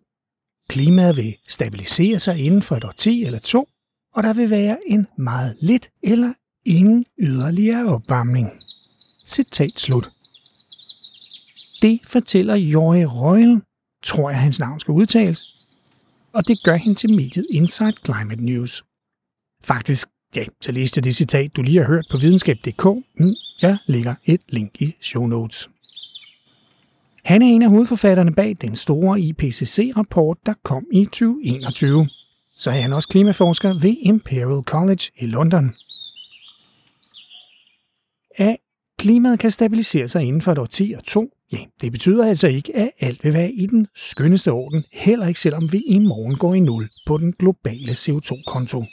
Klimaet 0.69 1.17
vil 1.17 1.37
stabilisere 1.49 2.19
sig 2.21 2.39
inden 2.39 2.63
for 2.63 2.77
et 2.77 2.85
årti 2.85 3.25
eller 3.25 3.39
to, 3.39 3.69
og 4.15 4.23
der 4.23 4.33
vil 4.33 4.51
være 4.51 4.79
en 4.87 5.07
meget 5.19 5.57
lidt 5.61 5.91
eller 6.03 6.33
ingen 6.65 7.05
yderligere 7.19 7.87
opvarmning. 7.95 8.47
Citat 9.27 9.81
slut. 9.81 10.09
Det 11.83 12.01
fortæller 12.05 12.55
Joy 12.55 12.97
Royal, 12.97 13.63
tror 14.03 14.31
jeg 14.31 14.41
hans 14.41 14.61
navn 14.61 14.81
skal 14.81 14.93
udtales, 14.93 15.45
og 16.35 16.47
det 16.49 16.63
gør 16.63 16.77
hende 16.77 16.99
til 16.99 17.15
mediet 17.15 17.47
Inside 17.51 17.97
Climate 18.05 18.45
News. 18.45 18.85
Faktisk 19.65 20.09
Ja, 20.37 20.45
så 20.61 20.73
læste 20.73 20.99
jeg 20.99 21.05
det 21.05 21.17
citat, 21.17 21.57
du 21.57 21.63
lige 21.63 21.79
har 21.79 21.87
hørt 21.87 22.07
på 22.11 22.19
videnskab.dk. 22.19 22.85
Mm, 23.19 23.35
jeg 23.63 23.79
lægger 23.87 24.15
et 24.25 24.41
link 24.49 24.83
i 24.83 24.95
show 25.01 25.27
notes. 25.27 25.69
Han 27.25 27.43
er 27.43 27.47
en 27.47 27.63
af 27.63 27.69
hovedforfatterne 27.69 28.35
bag 28.35 28.57
den 28.61 28.77
store 28.77 29.21
IPCC-rapport, 29.21 30.39
der 30.47 30.55
kom 30.63 30.87
i 30.93 31.05
2021. 31.05 32.09
Så 32.57 32.71
er 32.71 32.75
han 32.75 32.93
også 32.93 33.09
klimaforsker 33.09 33.75
ved 33.75 33.97
Imperial 34.01 34.63
College 34.63 35.11
i 35.19 35.27
London. 35.27 35.75
At 38.37 38.57
klimaet 38.99 39.39
kan 39.39 39.51
stabilisere 39.51 40.09
sig 40.09 40.23
inden 40.23 40.43
for 40.43 40.53
et 40.53 40.59
årti 40.59 40.95
og 40.97 41.05
to, 41.05 41.31
ja, 41.53 41.59
det 41.81 41.93
betyder 41.93 42.29
altså 42.29 42.49
ikke, 42.49 42.77
at 42.77 42.91
alt 43.01 43.25
vil 43.25 43.33
være 43.33 43.53
i 43.53 43.67
den 43.67 43.87
skønneste 43.95 44.53
orden, 44.53 44.85
heller 44.93 45.27
ikke 45.27 45.41
selvom 45.41 45.73
vi 45.73 45.83
i 45.87 45.99
morgen 45.99 46.37
går 46.37 46.55
i 46.55 46.61
nul 46.61 46.89
på 47.07 47.19
den 47.19 47.33
globale 47.33 47.93
CO2-konto. 47.93 48.85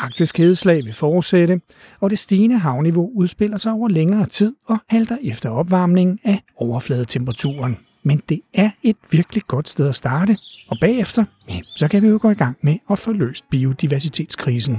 Arktisk 0.00 0.38
hedeslag 0.38 0.84
vil 0.84 0.92
fortsætte, 0.92 1.60
og 2.00 2.10
det 2.10 2.18
stigende 2.18 2.58
havniveau 2.58 3.10
udspiller 3.14 3.56
sig 3.56 3.72
over 3.72 3.88
længere 3.88 4.26
tid 4.26 4.54
og 4.66 4.78
halter 4.88 5.16
efter 5.22 5.50
opvarmningen 5.50 6.18
af 6.24 6.42
overfladetemperaturen. 6.56 7.76
Men 8.04 8.18
det 8.28 8.40
er 8.54 8.70
et 8.82 8.96
virkelig 9.10 9.42
godt 9.42 9.68
sted 9.68 9.88
at 9.88 9.94
starte, 9.94 10.36
og 10.68 10.76
bagefter, 10.80 11.24
ja, 11.48 11.60
så 11.76 11.88
kan 11.88 12.02
vi 12.02 12.08
jo 12.08 12.18
gå 12.22 12.30
i 12.30 12.34
gang 12.34 12.56
med 12.62 12.76
at 12.90 12.98
få 12.98 13.12
løst 13.12 13.44
biodiversitetskrisen. 13.50 14.78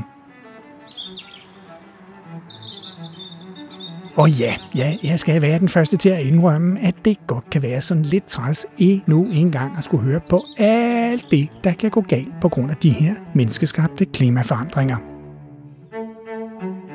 Og 4.19 4.29
ja, 4.29 4.55
ja, 4.75 4.97
jeg 5.03 5.19
skal 5.19 5.41
være 5.41 5.59
den 5.59 5.69
første 5.69 5.97
til 5.97 6.09
at 6.09 6.21
indrømme, 6.21 6.79
at 6.79 6.95
det 7.05 7.27
godt 7.27 7.49
kan 7.49 7.63
være 7.63 7.81
sådan 7.81 8.03
lidt 8.03 8.25
træls 8.25 8.65
endnu 8.77 9.27
en 9.31 9.51
gang 9.51 9.77
at 9.77 9.83
skulle 9.83 10.03
høre 10.03 10.21
på 10.29 10.45
alt 10.57 11.25
det, 11.31 11.49
der 11.63 11.73
kan 11.73 11.91
gå 11.91 12.01
galt 12.01 12.33
på 12.41 12.49
grund 12.49 12.71
af 12.71 12.77
de 12.77 12.89
her 12.89 13.15
menneskeskabte 13.35 14.05
klimaforandringer. 14.05 14.97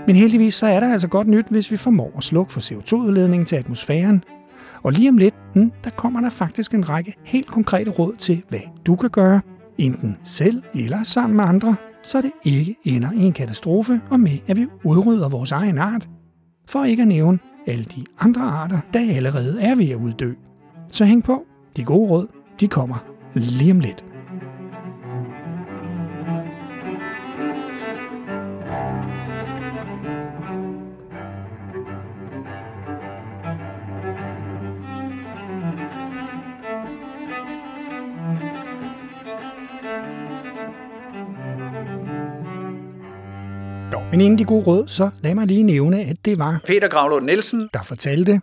Men 0.07 0.17
heldigvis 0.17 0.55
så 0.55 0.67
er 0.67 0.81
der 0.81 0.93
altså 0.93 1.09
godt 1.09 1.29
nyt, 1.29 1.47
hvis 1.51 1.71
vi 1.71 1.77
formår 1.77 2.13
at 2.17 2.25
slukke 2.25 2.53
for 2.53 2.61
CO2-udledningen 2.61 3.47
til 3.47 3.57
atmosfæren. 3.57 4.25
Og 4.83 4.93
lige 4.93 5.09
om 5.09 5.19
lidt, 5.19 5.35
hmm, 5.55 5.73
der 5.85 5.91
kommer 5.91 6.21
der 6.21 6.31
faktisk 6.31 6.75
en 6.75 6.89
række 6.89 7.15
helt 7.25 7.47
konkrete 7.47 7.91
råd 7.91 8.17
til, 8.19 8.43
hvad 8.49 8.61
du 8.87 8.97
kan 8.97 9.11
gøre, 9.11 9.41
enten 9.79 10.17
selv 10.25 10.63
eller 10.75 11.03
sammen 11.03 11.37
med 11.37 11.45
andre, 11.45 11.77
så 12.03 12.21
det 12.21 12.33
ikke 12.45 12.77
ender 12.85 13.13
i 13.13 13.23
en 13.23 13.33
katastrofe 13.33 14.01
og 14.11 14.21
med, 14.21 14.39
at 14.49 14.57
vi 14.57 14.67
udrydder 14.85 15.29
vores 15.29 15.53
egen 15.53 15.79
art, 15.79 16.09
for 16.67 16.85
ikke 16.85 17.03
at 17.03 17.09
nævne 17.09 17.39
alle 17.67 17.85
de 17.85 18.05
andre 18.21 18.43
arter, 18.43 18.81
der 18.93 19.17
allerede 19.17 19.63
er 19.63 19.75
ved 19.75 19.89
at 19.91 19.97
uddø. 19.97 20.33
Så 20.93 21.05
hæng 21.05 21.25
på, 21.25 21.45
de 21.77 21.85
gode 21.85 22.11
råd, 22.11 22.27
de 22.61 22.69
kommer 22.69 23.05
lige 23.35 23.73
om 23.73 23.81
lidt. 23.81 24.05
Men 44.15 44.21
inden 44.21 44.39
de 44.39 44.45
gode 44.45 44.65
råd, 44.65 44.89
så 44.89 45.11
lad 45.23 45.35
mig 45.35 45.47
lige 45.47 45.63
nævne, 45.63 46.01
at 46.01 46.17
det 46.25 46.39
var 46.39 46.61
Peter 46.67 46.89
Gravlund 46.89 47.25
Nielsen, 47.25 47.69
der 47.75 47.83
fortalte, 47.83 48.41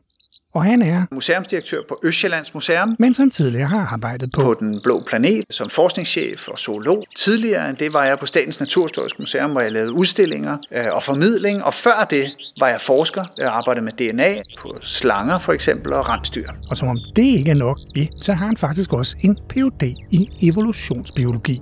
og 0.54 0.64
han 0.64 0.82
er 0.82 1.06
museumsdirektør 1.12 1.82
på 1.90 2.00
Østjyllands 2.04 2.54
Museum, 2.54 2.96
mens 3.00 3.18
han 3.18 3.30
tidligere 3.30 3.68
har 3.68 3.88
arbejdet 3.94 4.30
på, 4.34 4.42
på 4.42 4.56
Den 4.60 4.80
Blå 4.84 5.04
Planet 5.08 5.44
som 5.50 5.70
forskningschef 5.70 6.48
og 6.48 6.60
zoolog. 6.60 7.04
Tidligere 7.18 7.74
det 7.74 7.94
var 7.94 8.06
jeg 8.06 8.20
på 8.20 8.26
Statens 8.26 8.60
Naturhistoriske 8.60 9.22
Museum, 9.22 9.52
hvor 9.52 9.62
jeg 9.62 9.72
lavede 9.72 9.94
udstillinger 9.94 10.58
øh, 10.74 10.86
og 10.92 11.04
formidling, 11.04 11.64
og 11.64 11.74
før 11.74 12.08
det 12.10 12.32
var 12.60 12.68
jeg 12.68 12.82
forsker. 12.82 13.24
Jeg 13.38 13.48
arbejdede 13.48 13.86
med 13.86 13.92
DNA 13.92 14.42
på 14.60 14.78
slanger 14.82 15.38
for 15.38 15.54
eksempel 15.54 15.94
og 15.94 16.10
rensdyr. 16.10 16.48
Og 16.70 16.78
som 16.78 16.88
om 16.88 16.98
det 17.16 17.24
ikke 17.24 17.52
er 17.52 17.56
nok, 17.56 17.78
så 18.22 18.34
har 18.34 18.48
han 18.48 18.58
faktisk 18.58 18.94
også 18.94 19.16
en 19.22 19.38
Ph.D. 19.50 19.84
i 20.12 20.30
evolutionsbiologi. 20.42 21.62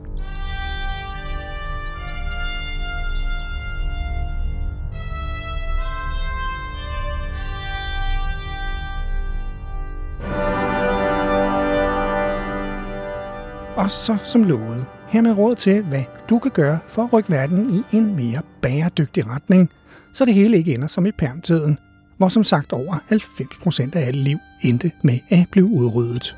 Og 13.80 13.92
så 13.92 14.18
som 14.24 14.44
lovet, 14.44 14.86
her 15.08 15.22
med 15.22 15.38
råd 15.38 15.56
til, 15.56 15.84
hvad 15.84 16.04
du 16.30 16.40
kan 16.40 16.52
gøre 16.52 16.80
for 16.88 17.04
at 17.04 17.14
rykke 17.14 17.32
verden 17.32 17.70
i 17.74 17.98
en 17.98 18.16
mere 18.16 18.42
bæredygtig 18.62 19.28
retning, 19.28 19.70
så 20.14 20.26
det 20.26 20.34
hele 20.34 20.58
ikke 20.58 20.74
ender 20.74 20.88
som 20.88 21.06
i 21.06 21.12
permtiden, 21.12 21.80
hvor 22.18 22.28
som 22.28 22.44
sagt 22.44 22.74
over 22.74 22.96
90% 23.12 23.98
af 23.98 24.08
alt 24.08 24.16
liv 24.16 24.38
endte 24.62 24.92
med 25.02 25.20
at 25.30 25.46
blive 25.52 25.66
udryddet. 25.66 26.38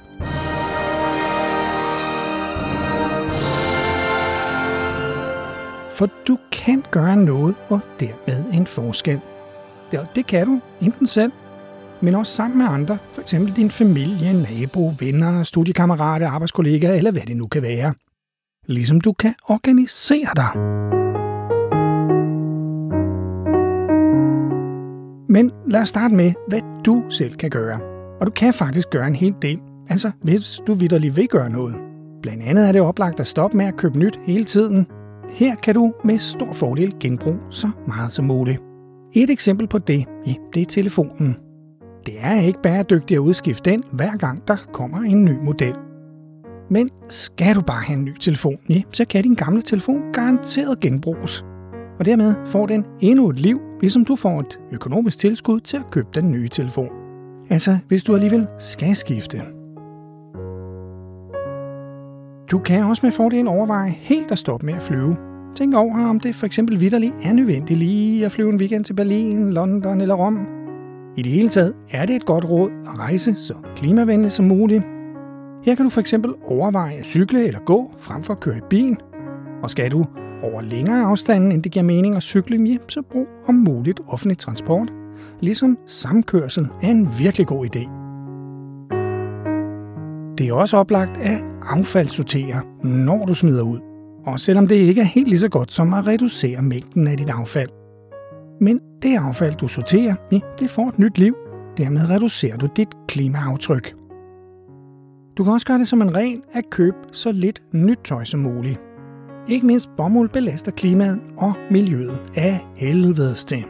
For 5.91 6.09
du 6.27 6.37
kan 6.51 6.83
gøre 6.91 7.17
noget 7.17 7.55
og 7.69 7.79
dermed 7.99 8.45
en 8.53 8.65
forskel. 8.65 9.19
Det 10.15 10.27
kan 10.27 10.47
du, 10.47 10.61
enten 10.81 11.07
selv, 11.07 11.31
men 12.01 12.15
også 12.15 12.33
sammen 12.33 12.57
med 12.57 12.65
andre, 12.65 12.97
f.eks. 13.11 13.35
din 13.55 13.69
familie, 13.69 14.33
nabo, 14.33 14.93
venner, 14.99 15.43
studiekammerater, 15.43 16.29
arbejdskollegaer 16.29 16.93
eller 16.93 17.11
hvad 17.11 17.21
det 17.21 17.37
nu 17.37 17.47
kan 17.47 17.61
være. 17.61 17.93
Ligesom 18.67 19.01
du 19.01 19.13
kan 19.13 19.33
organisere 19.45 20.29
dig. 20.35 20.51
Men 25.29 25.51
lad 25.67 25.81
os 25.81 25.89
starte 25.89 26.15
med, 26.15 26.33
hvad 26.47 26.61
du 26.85 27.03
selv 27.09 27.35
kan 27.35 27.49
gøre. 27.49 27.79
Og 28.19 28.27
du 28.27 28.31
kan 28.31 28.53
faktisk 28.53 28.89
gøre 28.89 29.07
en 29.07 29.15
hel 29.15 29.35
del, 29.41 29.59
altså 29.89 30.11
hvis 30.23 30.59
du 30.67 30.73
vidderligt 30.73 31.17
vil 31.17 31.27
gøre 31.27 31.49
noget. 31.49 31.75
Blandt 32.21 32.43
andet 32.43 32.67
er 32.67 32.71
det 32.71 32.81
oplagt 32.81 33.19
at 33.19 33.27
stoppe 33.27 33.57
med 33.57 33.65
at 33.65 33.77
købe 33.77 33.99
nyt 33.99 34.19
hele 34.23 34.43
tiden. 34.43 34.85
Her 35.29 35.55
kan 35.55 35.75
du 35.75 35.93
med 36.03 36.17
stor 36.17 36.53
fordel 36.53 36.93
genbruge 36.99 37.39
så 37.49 37.69
meget 37.87 38.11
som 38.11 38.25
muligt. 38.25 38.61
Et 39.13 39.29
eksempel 39.29 39.67
på 39.67 39.77
det, 39.77 40.05
ja, 40.25 40.33
det 40.53 40.61
er 40.61 40.65
telefonen. 40.65 41.35
Det 42.05 42.13
er 42.21 42.41
ikke 42.41 42.61
bæredygtigt 42.61 43.17
at 43.17 43.21
udskifte 43.21 43.71
den, 43.71 43.83
hver 43.91 44.15
gang 44.15 44.47
der 44.47 44.57
kommer 44.73 45.01
en 45.01 45.25
ny 45.25 45.37
model. 45.43 45.75
Men 46.69 46.89
skal 47.09 47.55
du 47.55 47.61
bare 47.61 47.83
have 47.83 47.97
en 47.97 48.05
ny 48.05 48.15
telefon, 48.19 48.57
ja, 48.69 48.81
så 48.91 49.05
kan 49.05 49.23
din 49.23 49.33
gamle 49.33 49.61
telefon 49.61 50.01
garanteret 50.13 50.79
genbruges. 50.79 51.45
Og 51.99 52.05
dermed 52.05 52.35
får 52.45 52.65
den 52.65 52.85
endnu 52.99 53.29
et 53.29 53.39
liv, 53.39 53.59
ligesom 53.81 54.05
du 54.05 54.15
får 54.15 54.39
et 54.39 54.59
økonomisk 54.71 55.19
tilskud 55.19 55.59
til 55.59 55.77
at 55.77 55.91
købe 55.91 56.07
den 56.15 56.31
nye 56.31 56.47
telefon. 56.47 56.89
Altså, 57.49 57.77
hvis 57.87 58.03
du 58.03 58.13
alligevel 58.13 58.47
skal 58.59 58.95
skifte. 58.95 59.41
Du 62.51 62.59
kan 62.59 62.83
også 62.83 63.05
med 63.05 63.11
fordel 63.11 63.47
overveje 63.47 63.89
helt 63.89 64.31
at 64.31 64.39
stoppe 64.39 64.65
med 64.65 64.73
at 64.73 64.83
flyve. 64.83 65.17
Tænk 65.55 65.75
over, 65.75 66.05
om 66.09 66.19
det 66.19 66.35
for 66.35 66.45
eksempel 66.45 66.81
vidderligt 66.81 67.13
er 67.23 67.33
nødvendigt 67.33 67.79
lige 67.79 68.25
at 68.25 68.31
flyve 68.31 68.49
en 68.49 68.59
weekend 68.59 68.85
til 68.85 68.93
Berlin, 68.93 69.53
London 69.53 70.01
eller 70.01 70.15
Rom, 70.15 70.47
i 71.17 71.21
det 71.21 71.31
hele 71.31 71.49
taget 71.49 71.73
er 71.89 72.05
det 72.05 72.15
et 72.15 72.25
godt 72.25 72.45
råd 72.45 72.69
at 72.85 72.99
rejse 72.99 73.35
så 73.35 73.53
klimavenligt 73.75 74.33
som 74.33 74.45
muligt. 74.45 74.83
Her 75.63 75.75
kan 75.75 75.85
du 75.85 75.89
for 75.89 76.01
eksempel 76.01 76.33
overveje 76.45 76.95
at 76.95 77.05
cykle 77.05 77.47
eller 77.47 77.59
gå 77.59 77.93
frem 77.97 78.23
for 78.23 78.33
at 78.33 78.39
køre 78.39 78.57
i 78.57 78.61
bil. 78.69 78.97
Og 79.63 79.69
skal 79.69 79.91
du 79.91 80.05
over 80.43 80.61
længere 80.61 81.05
afstande, 81.05 81.53
end 81.53 81.63
det 81.63 81.71
giver 81.71 81.83
mening 81.83 82.15
at 82.15 82.23
cykle, 82.23 82.65
hjem, 82.67 82.89
så 82.89 83.01
brug 83.01 83.27
om 83.47 83.55
muligt 83.55 83.99
offentlig 84.07 84.37
transport. 84.37 84.93
Ligesom 85.39 85.77
samkørsel 85.85 86.67
er 86.81 86.87
en 86.87 87.09
virkelig 87.19 87.47
god 87.47 87.65
idé. 87.65 87.89
Det 90.37 90.47
er 90.49 90.53
også 90.53 90.77
oplagt 90.77 91.17
at 91.17 91.43
affaldssortere, 91.61 92.61
når 92.83 93.25
du 93.25 93.33
smider 93.33 93.63
ud. 93.63 93.79
Og 94.25 94.39
selvom 94.39 94.67
det 94.67 94.75
ikke 94.75 95.01
er 95.01 95.05
helt 95.05 95.27
lige 95.27 95.39
så 95.39 95.49
godt 95.49 95.73
som 95.73 95.93
at 95.93 96.07
reducere 96.07 96.61
mængden 96.61 97.07
af 97.07 97.17
dit 97.17 97.29
affald. 97.29 97.69
Men 98.61 98.79
det 99.01 99.17
affald, 99.17 99.55
du 99.55 99.67
sorterer, 99.67 100.15
ja, 100.31 100.39
det 100.59 100.69
får 100.69 100.89
et 100.89 100.99
nyt 100.99 101.17
liv. 101.17 101.35
Dermed 101.77 102.09
reducerer 102.09 102.57
du 102.57 102.67
dit 102.75 102.87
klimaaftryk. 103.07 103.95
Du 105.37 105.43
kan 105.43 105.53
også 105.53 105.65
gøre 105.65 105.77
det 105.77 105.87
som 105.87 106.01
en 106.01 106.15
regel 106.15 106.41
at 106.53 106.69
købe 106.69 106.97
så 107.11 107.31
lidt 107.31 107.61
nyt 107.73 107.99
tøj 108.03 108.23
som 108.23 108.39
muligt. 108.39 108.79
Ikke 109.47 109.65
mindst 109.65 109.89
bomuld 109.97 110.29
belaster 110.29 110.71
klimaet 110.71 111.19
og 111.37 111.53
miljøet 111.71 112.19
af 112.35 112.59
helvedes 112.75 113.45
til. 113.45 113.65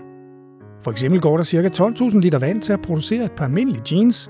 For 0.84 0.92
eksempel 0.92 1.22
går 1.22 1.38
der 1.38 1.44
ca. 1.44 1.68
12.000 1.68 2.20
liter 2.20 2.40
vand 2.40 2.62
til 2.62 2.74
at 2.74 2.82
producere 2.82 3.26
et 3.26 3.32
par 3.32 3.46
almindelige 3.46 3.96
jeans. 3.96 4.30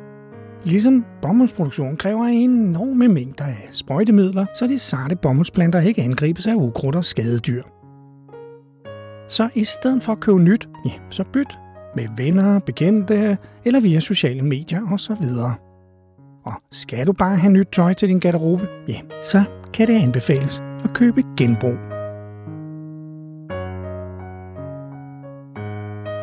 Ligesom 0.64 1.06
bomuldsproduktion 1.22 1.98
kræver 1.98 2.26
enorme 2.26 3.08
mængder 3.08 3.46
af 3.46 3.70
sprøjtemidler, 3.72 4.46
så 4.56 4.68
de 4.68 4.80
sarte 4.80 5.16
bomuldsplanter 5.16 5.82
ikke 5.82 6.02
angribes 6.02 6.48
af 6.48 6.54
ukrudt 6.56 6.96
og 6.96 7.06
skadedyr. 7.06 7.64
Så 9.32 9.50
i 9.56 9.64
stedet 9.64 10.04
for 10.04 10.12
at 10.12 10.20
købe 10.20 10.40
nyt, 10.40 10.70
ja, 10.86 10.92
så 11.10 11.24
byt 11.34 11.60
med 11.96 12.08
venner, 12.18 12.60
bekendte 12.60 13.38
eller 13.66 13.80
via 13.80 14.00
sociale 14.00 14.42
medier 14.42 14.82
osv. 14.92 15.26
Og 16.46 16.54
skal 16.72 17.08
du 17.08 17.14
bare 17.14 17.38
have 17.38 17.54
nyt 17.54 17.68
tøj 17.74 17.94
til 17.94 18.10
din 18.10 18.20
garderobe, 18.20 18.68
ja, 18.88 19.00
så 19.24 19.44
kan 19.74 19.88
det 19.88 19.94
anbefales 19.94 20.62
at 20.84 20.94
købe 20.94 21.24
genbrug. 21.38 21.78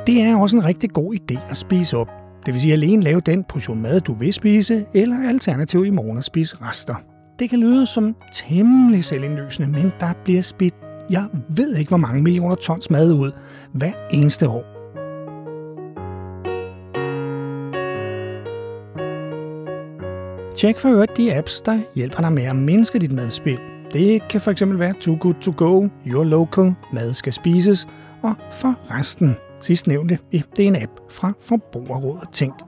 Det 0.06 0.22
er 0.22 0.36
også 0.36 0.56
en 0.56 0.64
rigtig 0.64 0.90
god 0.90 1.14
idé 1.14 1.50
at 1.50 1.56
spise 1.56 1.96
op. 1.96 2.08
Det 2.46 2.54
vil 2.54 2.60
sige 2.60 2.72
alene 2.72 3.02
lave 3.02 3.20
den 3.20 3.44
portion 3.44 3.82
mad, 3.82 4.00
du 4.00 4.14
vil 4.14 4.32
spise, 4.32 4.86
eller 4.94 5.28
alternativt 5.28 5.86
i 5.86 5.90
morgen 5.90 6.18
at 6.18 6.24
spise 6.24 6.56
rester. 6.62 6.94
Det 7.38 7.50
kan 7.50 7.58
lyde 7.58 7.86
som 7.86 8.16
temmelig 8.32 9.04
selvindløsende, 9.04 9.68
men 9.68 9.92
der 10.00 10.12
bliver 10.24 10.42
spidt 10.42 10.74
jeg 11.10 11.28
ved 11.48 11.76
ikke, 11.76 11.88
hvor 11.88 11.96
mange 11.96 12.22
millioner 12.22 12.54
tons 12.54 12.90
mad 12.90 13.12
ud 13.12 13.32
hver 13.72 13.92
eneste 14.12 14.48
år. 14.48 14.78
Tjek 20.56 20.78
for 20.78 20.88
øvrigt 20.88 21.16
de 21.16 21.34
apps, 21.36 21.60
der 21.60 21.78
hjælper 21.94 22.20
dig 22.20 22.32
med 22.32 22.42
at 22.42 22.56
mindske 22.56 22.98
dit 22.98 23.12
madspil. 23.12 23.58
Det 23.92 24.28
kan 24.28 24.40
fx 24.40 24.62
være 24.64 24.94
Too 25.00 25.18
Good 25.20 25.34
To 25.34 25.52
Go, 25.56 25.88
Your 26.06 26.24
Local, 26.24 26.74
Mad 26.92 27.14
Skal 27.14 27.32
Spises, 27.32 27.88
og 28.22 28.34
for 28.52 28.74
resten, 28.90 29.36
sidst 29.60 29.86
nævnte, 29.86 30.18
det 30.32 30.64
er 30.64 30.68
en 30.68 30.82
app 30.82 30.92
fra 31.10 31.32
Forbrugerrådet 31.40 32.28
Tænk. 32.32 32.67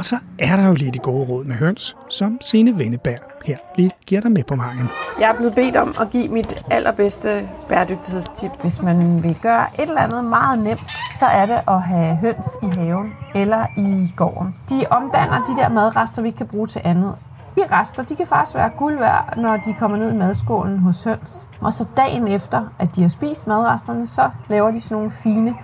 Og 0.00 0.04
så 0.04 0.18
er 0.38 0.56
der 0.56 0.66
jo 0.66 0.74
lidt 0.74 0.96
i 0.96 0.98
gode 1.02 1.26
råd 1.28 1.44
med 1.44 1.56
høns, 1.56 1.96
som 2.08 2.38
sine 2.40 2.78
Venneberg 2.78 3.18
her 3.44 3.56
lige 3.76 3.90
giver 4.06 4.20
dig 4.20 4.32
med 4.32 4.44
på 4.44 4.56
vejen. 4.56 4.88
Jeg 5.20 5.30
er 5.30 5.34
blevet 5.34 5.54
bedt 5.54 5.76
om 5.76 5.94
at 6.00 6.10
give 6.10 6.28
mit 6.28 6.64
allerbedste 6.70 7.48
bæredygtighedstip. 7.68 8.50
Hvis 8.62 8.82
man 8.82 9.22
vil 9.22 9.36
gøre 9.42 9.66
et 9.74 9.88
eller 9.88 10.00
andet 10.00 10.24
meget 10.24 10.58
nemt, 10.58 10.80
så 11.18 11.26
er 11.26 11.46
det 11.46 11.60
at 11.68 11.82
have 11.82 12.16
høns 12.16 12.46
i 12.62 12.66
haven 12.78 13.12
eller 13.34 13.66
i 13.76 14.12
gården. 14.16 14.54
De 14.70 14.84
omdanner 14.90 15.44
de 15.44 15.56
der 15.56 15.68
madrester, 15.68 16.22
vi 16.22 16.28
ikke 16.28 16.38
kan 16.38 16.46
bruge 16.46 16.66
til 16.66 16.80
andet. 16.84 17.14
De 17.56 17.62
rester, 17.70 18.02
de 18.02 18.16
kan 18.16 18.26
faktisk 18.26 18.54
være 18.56 18.70
guld 18.78 18.98
værd, 18.98 19.34
når 19.36 19.56
de 19.56 19.74
kommer 19.78 19.96
ned 19.98 20.12
i 20.12 20.16
madskålen 20.16 20.78
hos 20.78 21.02
høns. 21.02 21.46
Og 21.60 21.72
så 21.72 21.86
dagen 21.96 22.28
efter, 22.28 22.74
at 22.78 22.96
de 22.96 23.02
har 23.02 23.08
spist 23.08 23.46
madresterne, 23.46 24.06
så 24.06 24.30
laver 24.48 24.70
de 24.70 24.80
sådan 24.80 24.96
nogle 24.96 25.10
fine 25.10 25.54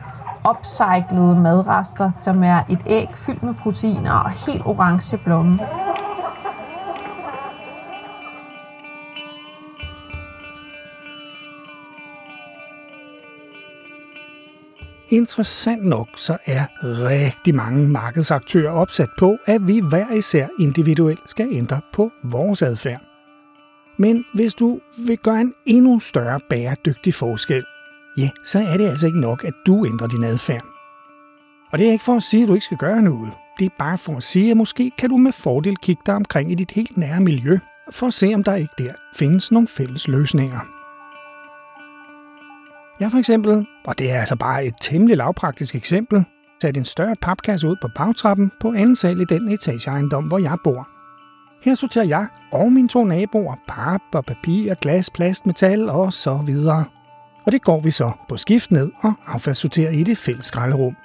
opcyklede 0.46 1.36
madrester, 1.40 2.10
som 2.20 2.42
er 2.42 2.60
et 2.70 2.82
æg 2.86 3.08
fyldt 3.14 3.42
med 3.42 3.54
proteiner 3.54 4.12
og 4.12 4.30
helt 4.30 4.66
orange 4.66 5.16
blomme. 5.16 5.58
Interessant 15.10 15.84
nok 15.84 16.08
så 16.16 16.38
er 16.46 16.64
rigtig 16.82 17.54
mange 17.54 17.88
markedsaktører 17.88 18.70
opsat 18.70 19.08
på, 19.18 19.36
at 19.46 19.66
vi 19.66 19.80
hver 19.80 20.12
især 20.12 20.46
individuelt 20.60 21.30
skal 21.30 21.48
ændre 21.50 21.80
på 21.92 22.10
vores 22.24 22.62
adfærd. 22.62 23.00
Men 23.98 24.24
hvis 24.34 24.54
du 24.54 24.80
vil 25.06 25.18
gøre 25.18 25.40
en 25.40 25.54
endnu 25.66 26.00
større 26.00 26.40
bæredygtig 26.50 27.14
forskel, 27.14 27.64
ja, 28.18 28.30
så 28.44 28.58
er 28.58 28.76
det 28.76 28.88
altså 28.88 29.06
ikke 29.06 29.20
nok, 29.20 29.44
at 29.44 29.54
du 29.66 29.86
ændrer 29.86 30.06
din 30.06 30.24
adfærd. 30.24 30.64
Og 31.72 31.78
det 31.78 31.88
er 31.88 31.92
ikke 31.92 32.04
for 32.04 32.16
at 32.16 32.22
sige, 32.22 32.42
at 32.42 32.48
du 32.48 32.54
ikke 32.54 32.64
skal 32.64 32.76
gøre 32.76 33.02
noget. 33.02 33.32
Det 33.58 33.64
er 33.64 33.70
bare 33.78 33.98
for 33.98 34.16
at 34.16 34.22
sige, 34.22 34.50
at 34.50 34.56
måske 34.56 34.90
kan 34.98 35.10
du 35.10 35.16
med 35.16 35.32
fordel 35.32 35.76
kigge 35.76 36.02
dig 36.06 36.14
omkring 36.14 36.52
i 36.52 36.54
dit 36.54 36.70
helt 36.70 36.96
nære 36.96 37.20
miljø, 37.20 37.58
for 37.90 38.06
at 38.06 38.14
se, 38.14 38.34
om 38.34 38.44
der 38.44 38.54
ikke 38.54 38.74
der 38.78 38.92
findes 39.14 39.52
nogle 39.52 39.68
fælles 39.68 40.08
løsninger. 40.08 40.60
Jeg 43.00 43.10
for 43.10 43.18
eksempel, 43.18 43.66
og 43.84 43.98
det 43.98 44.10
er 44.10 44.20
altså 44.20 44.36
bare 44.36 44.64
et 44.64 44.74
temmelig 44.80 45.16
lavpraktisk 45.16 45.74
eksempel, 45.74 46.24
satte 46.62 46.78
en 46.78 46.84
større 46.84 47.16
papkasse 47.22 47.68
ud 47.68 47.76
på 47.82 47.88
bagtrappen 47.96 48.52
på 48.60 48.72
anden 48.72 48.96
sal 48.96 49.20
i 49.20 49.24
den 49.24 49.48
etageejendom, 49.48 50.24
hvor 50.24 50.38
jeg 50.38 50.56
bor. 50.64 50.88
Her 51.62 51.74
sorterer 51.74 52.04
jeg 52.04 52.26
og 52.52 52.72
mine 52.72 52.88
to 52.88 53.04
naboer 53.04 53.54
pap 53.68 54.00
og 54.12 54.24
papir, 54.24 54.74
glas, 54.74 55.10
plast, 55.10 55.46
metal 55.46 55.88
og 55.88 56.12
så 56.12 56.42
videre. 56.46 56.84
Og 57.46 57.52
det 57.52 57.62
går 57.62 57.80
vi 57.80 57.90
så 57.90 58.12
på 58.28 58.36
skift 58.36 58.70
ned 58.70 58.90
og 59.00 59.12
affaldssorterer 59.26 59.90
i 59.90 60.02
det 60.02 60.18
fælles 60.18 60.46
skralderum. 60.46 60.96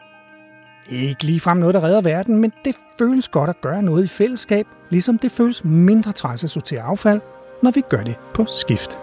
Ikke 0.89 1.23
lige 1.23 1.39
frem 1.39 1.57
noget, 1.57 1.75
der 1.75 1.83
redder 1.83 2.01
verden, 2.01 2.37
men 2.37 2.53
det 2.65 2.75
føles 2.99 3.27
godt 3.29 3.49
at 3.49 3.61
gøre 3.61 3.83
noget 3.83 4.03
i 4.03 4.07
fællesskab, 4.07 4.67
ligesom 4.89 5.17
det 5.17 5.31
føles 5.31 5.63
mindre 5.63 6.11
træls 6.11 6.43
at 6.43 6.49
sortere 6.49 6.81
affald, 6.81 7.21
når 7.63 7.71
vi 7.71 7.81
gør 7.89 8.03
det 8.03 8.15
på 8.33 8.45
skift. 8.45 8.99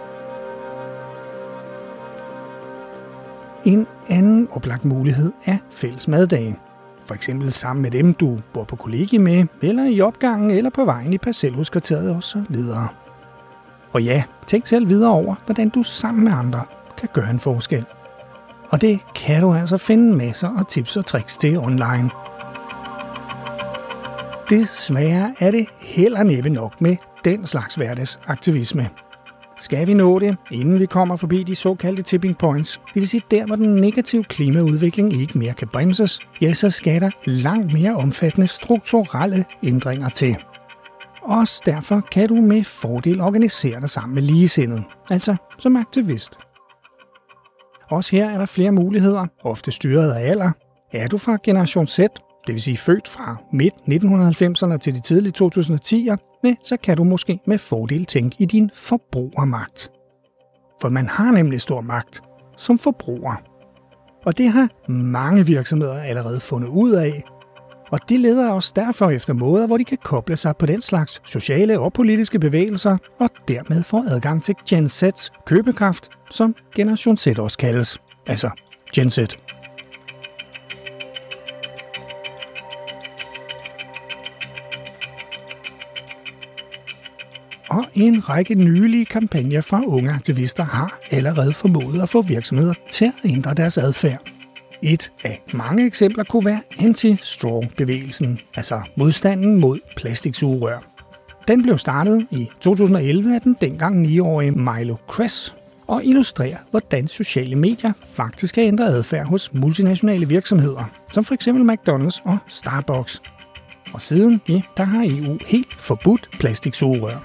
En 3.65 3.87
anden 4.09 4.47
oplagt 4.51 4.85
mulighed 4.85 5.31
er 5.45 5.57
fælles 5.71 6.07
maddagen. 6.07 6.55
For 7.05 7.15
eksempel 7.15 7.51
sammen 7.51 7.81
med 7.81 7.91
dem, 7.91 8.13
du 8.13 8.39
bor 8.53 8.63
på 8.63 8.75
kollegie 8.75 9.19
med, 9.19 9.45
eller 9.61 9.85
i 9.85 10.01
opgangen, 10.01 10.51
eller 10.51 10.69
på 10.69 10.85
vejen 10.85 11.13
i 11.13 11.17
parcelhuskvarteret 11.17 12.15
osv. 12.15 12.55
Og 13.93 14.03
ja, 14.03 14.23
tænk 14.47 14.67
selv 14.67 14.89
videre 14.89 15.11
over, 15.11 15.35
hvordan 15.45 15.69
du 15.69 15.83
sammen 15.83 16.23
med 16.23 16.31
andre 16.31 16.63
kan 16.99 17.09
gøre 17.13 17.29
en 17.29 17.39
forskel. 17.39 17.85
Og 18.69 18.81
det 18.81 18.99
kan 19.15 19.41
du 19.41 19.53
altså 19.53 19.77
finde 19.77 20.15
masser 20.15 20.57
af 20.59 20.65
tips 20.65 20.97
og 20.97 21.05
tricks 21.05 21.37
til 21.37 21.57
online. 21.57 22.09
Desværre 24.49 25.33
er 25.39 25.51
det 25.51 25.65
heller 25.79 26.23
næppe 26.23 26.49
nok 26.49 26.81
med 26.81 26.95
den 27.25 27.45
slags 27.45 27.75
hverdagsaktivisme. 27.75 28.89
Skal 29.57 29.87
vi 29.87 29.93
nå 29.93 30.19
det, 30.19 30.37
inden 30.51 30.79
vi 30.79 30.85
kommer 30.85 31.15
forbi 31.15 31.43
de 31.43 31.55
såkaldte 31.55 32.01
tipping 32.01 32.37
points, 32.37 32.81
det 32.93 32.99
vil 32.99 33.09
sige 33.09 33.23
der, 33.31 33.45
hvor 33.45 33.55
den 33.55 33.75
negative 33.75 34.23
klimaudvikling 34.23 35.21
ikke 35.21 35.37
mere 35.37 35.53
kan 35.53 35.67
bremses, 35.67 36.19
ja, 36.41 36.53
så 36.53 36.69
skal 36.69 37.01
der 37.01 37.09
langt 37.25 37.73
mere 37.73 37.95
omfattende 37.95 38.47
strukturelle 38.47 39.45
ændringer 39.63 40.09
til. 40.09 40.37
Også 41.21 41.61
derfor 41.65 42.01
kan 42.11 42.27
du 42.27 42.35
med 42.35 42.63
fordel 42.63 43.21
organisere 43.21 43.81
dig 43.81 43.89
sammen 43.89 44.15
med 44.15 44.23
ligesindet, 44.23 44.83
altså 45.09 45.35
som 45.57 45.75
aktivist. 45.75 46.37
Også 47.89 48.15
her 48.15 48.29
er 48.29 48.37
der 48.37 48.45
flere 48.45 48.71
muligheder, 48.71 49.25
ofte 49.43 49.71
styret 49.71 50.11
af 50.13 50.29
alder. 50.29 50.51
Er 50.91 51.07
du 51.07 51.17
fra 51.17 51.37
generation 51.43 51.85
Z, 51.85 51.99
det 52.47 52.53
vil 52.53 52.61
sige 52.61 52.77
født 52.77 53.07
fra 53.07 53.35
midt 53.53 53.73
1990'erne 53.73 54.77
til 54.77 54.95
de 54.95 54.99
tidlige 54.99 55.33
2010'er, 55.43 56.39
med, 56.43 56.55
så 56.63 56.77
kan 56.83 56.97
du 56.97 57.03
måske 57.03 57.39
med 57.47 57.57
fordel 57.57 58.05
tænke 58.05 58.35
i 58.39 58.45
din 58.45 58.71
forbrugermagt. 58.73 59.91
For 60.81 60.89
man 60.89 61.07
har 61.07 61.31
nemlig 61.31 61.61
stor 61.61 61.81
magt 61.81 62.21
som 62.57 62.77
forbruger. 62.77 63.35
Og 64.25 64.37
det 64.37 64.49
har 64.49 64.91
mange 64.91 65.45
virksomheder 65.45 66.01
allerede 66.01 66.39
fundet 66.39 66.67
ud 66.67 66.91
af, 66.91 67.23
og 67.91 67.99
de 68.09 68.17
leder 68.17 68.53
os 68.53 68.71
derfor 68.71 69.09
efter 69.09 69.33
måder, 69.33 69.67
hvor 69.67 69.77
de 69.77 69.83
kan 69.83 69.97
koble 70.03 70.37
sig 70.37 70.57
på 70.57 70.65
den 70.65 70.81
slags 70.81 71.21
sociale 71.25 71.79
og 71.79 71.93
politiske 71.93 72.39
bevægelser, 72.39 72.97
og 73.19 73.29
dermed 73.47 73.83
få 73.83 74.03
adgang 74.07 74.43
til 74.43 74.55
Gen 74.69 74.85
Z's 74.85 75.29
købekraft, 75.45 76.09
som 76.31 76.55
Generation 76.75 77.17
Z 77.17 77.27
også 77.27 77.57
kaldes. 77.57 77.97
Altså 78.27 78.49
Gen 78.95 79.09
Z. 79.09 79.19
og 87.69 87.85
en 87.93 88.29
række 88.29 88.55
nylige 88.55 89.05
kampagner 89.05 89.61
fra 89.61 89.83
unge 89.85 90.11
aktivister 90.11 90.63
har 90.63 90.99
allerede 91.11 91.53
formået 91.53 92.01
at 92.01 92.09
få 92.09 92.21
virksomheder 92.21 92.73
til 92.89 93.05
at 93.05 93.31
ændre 93.31 93.53
deres 93.53 93.77
adfærd. 93.77 94.38
Et 94.81 95.11
af 95.23 95.41
mange 95.53 95.85
eksempler 95.85 96.23
kunne 96.23 96.45
være 96.45 96.61
anti-straw-bevægelsen, 96.79 98.39
altså 98.55 98.81
modstanden 98.95 99.59
mod 99.59 99.79
plastiksugerør. 99.95 100.79
Den 101.47 101.63
blev 101.63 101.77
startet 101.77 102.27
i 102.31 102.49
2011 102.61 103.35
af 103.35 103.41
den 103.41 103.57
dengang 103.61 104.05
9-årige 104.05 104.51
Milo 104.51 104.95
Kress 105.07 105.53
og 105.87 106.05
illustrerer, 106.05 106.57
hvordan 106.71 107.07
sociale 107.07 107.55
medier 107.55 107.93
faktisk 108.09 108.55
har 108.55 108.63
ændret 108.63 108.93
adfærd 108.93 109.25
hos 109.25 109.53
multinationale 109.53 110.27
virksomheder, 110.27 110.83
som 111.11 111.25
f.eks. 111.25 111.47
McDonald's 111.47 112.21
og 112.25 112.37
Starbucks. 112.47 113.21
Og 113.93 114.01
siden, 114.01 114.41
ja, 114.49 114.61
der 114.77 114.83
har 114.83 115.03
EU 115.03 115.37
helt 115.47 115.73
forbudt 115.73 116.29
plastiksugerør. 116.39 117.17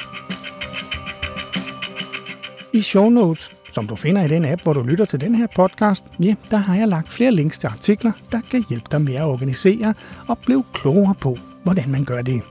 I 2.73 2.81
show 2.81 3.09
notes, 3.09 3.51
som 3.75 3.87
du 3.87 3.97
finder 3.97 4.25
i 4.25 4.29
den 4.29 4.45
app, 4.45 4.63
hvor 4.63 4.73
du 4.73 4.83
lytter 4.83 5.05
til 5.05 5.21
den 5.21 5.35
her 5.35 5.47
podcast, 5.57 6.05
ja, 6.21 6.35
der 6.51 6.57
har 6.57 6.77
jeg 6.77 6.89
lagt 6.89 7.13
flere 7.13 7.31
links 7.31 7.59
til 7.59 7.67
artikler, 7.67 8.13
der 8.33 8.41
kan 8.51 8.65
hjælpe 8.69 8.87
dig 8.91 9.01
med 9.01 9.15
at 9.15 9.25
organisere 9.25 9.95
og 10.29 10.39
blive 10.39 10.65
klogere 10.73 11.15
på, 11.21 11.39
hvordan 11.63 11.91
man 11.91 12.05
gør 12.05 12.23
det. 12.23 12.43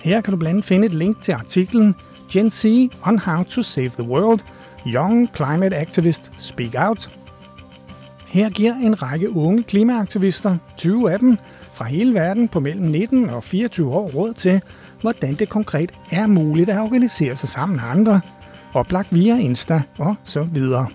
Her 0.00 0.20
kan 0.20 0.32
du 0.32 0.38
blandt 0.38 0.50
andet 0.50 0.64
finde 0.64 0.86
et 0.86 0.94
link 0.94 1.22
til 1.22 1.32
artiklen 1.32 1.94
Gen 2.32 2.50
Z 2.50 2.64
on 3.02 3.18
How 3.18 3.42
to 3.42 3.62
Save 3.62 3.88
the 3.88 4.02
World– 4.02 4.40
Young 4.94 5.30
Climate 5.36 5.76
Activist 5.76 6.32
Speak 6.36 6.74
Out. 6.78 7.10
Her 8.28 8.50
giver 8.50 8.74
en 8.74 9.02
række 9.02 9.36
unge 9.36 9.62
klimaaktivister, 9.62 10.56
20 10.76 11.12
af 11.12 11.18
dem, 11.18 11.38
fra 11.72 11.84
hele 11.84 12.14
verden 12.14 12.48
på 12.48 12.60
mellem 12.60 12.86
19 12.86 13.30
og 13.30 13.44
24 13.44 13.94
år 13.94 14.08
råd 14.08 14.34
til, 14.34 14.60
hvordan 15.00 15.34
det 15.34 15.48
konkret 15.48 15.92
er 16.10 16.26
muligt 16.26 16.70
at 16.70 16.78
organisere 16.78 17.36
sig 17.36 17.48
sammen 17.48 17.76
med 17.76 17.84
andre– 17.84 18.20
oplagt 18.76 19.14
via 19.14 19.38
Insta 19.38 19.82
og 19.98 20.16
så 20.24 20.42
videre. 20.42 20.86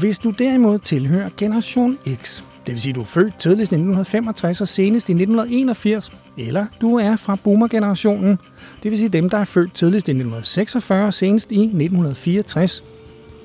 Hvis 0.00 0.18
du 0.18 0.30
derimod 0.30 0.78
tilhører 0.78 1.30
Generation 1.36 1.98
X, 2.22 2.42
det 2.66 2.74
vil 2.74 2.80
sige, 2.80 2.92
du 2.92 3.00
er 3.00 3.04
født 3.04 3.38
tidligst 3.38 3.72
i 3.72 3.74
1965 3.74 4.60
og 4.60 4.68
senest 4.68 5.08
i 5.08 5.12
1981, 5.12 6.12
eller 6.36 6.66
du 6.80 6.96
er 6.96 7.16
fra 7.16 7.36
boomer-generationen, 7.44 8.38
det 8.82 8.90
vil 8.90 8.98
sige 8.98 9.08
dem, 9.08 9.30
der 9.30 9.38
er 9.38 9.44
født 9.44 9.74
tidligst 9.74 10.08
i 10.08 10.10
1946 10.10 11.06
og 11.06 11.14
senest 11.14 11.52
i 11.52 11.60
1964, 11.60 12.84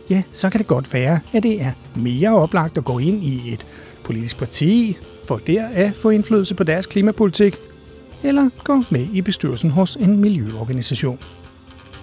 ja, 0.10 0.24
så 0.32 0.50
kan 0.50 0.60
det 0.60 0.67
godt 0.67 0.93
være, 0.93 1.19
at 1.34 1.43
det 1.43 1.62
er 1.62 1.72
mere 1.96 2.36
oplagt 2.36 2.78
at 2.78 2.86
gå 2.86 3.00
ind 3.00 3.24
i 3.24 3.54
et 3.54 3.65
politisk 4.04 4.38
parti, 4.38 4.98
for 5.28 5.38
der 5.38 5.68
at 5.68 5.94
få 5.96 6.10
indflydelse 6.10 6.56
på 6.56 6.64
deres 6.64 6.86
klimapolitik, 6.86 7.56
eller 8.24 8.50
gå 8.64 8.84
med 8.90 9.08
i 9.14 9.22
bestyrelsen 9.22 9.70
hos 9.70 9.96
en 9.96 10.18
miljøorganisation. 10.18 11.20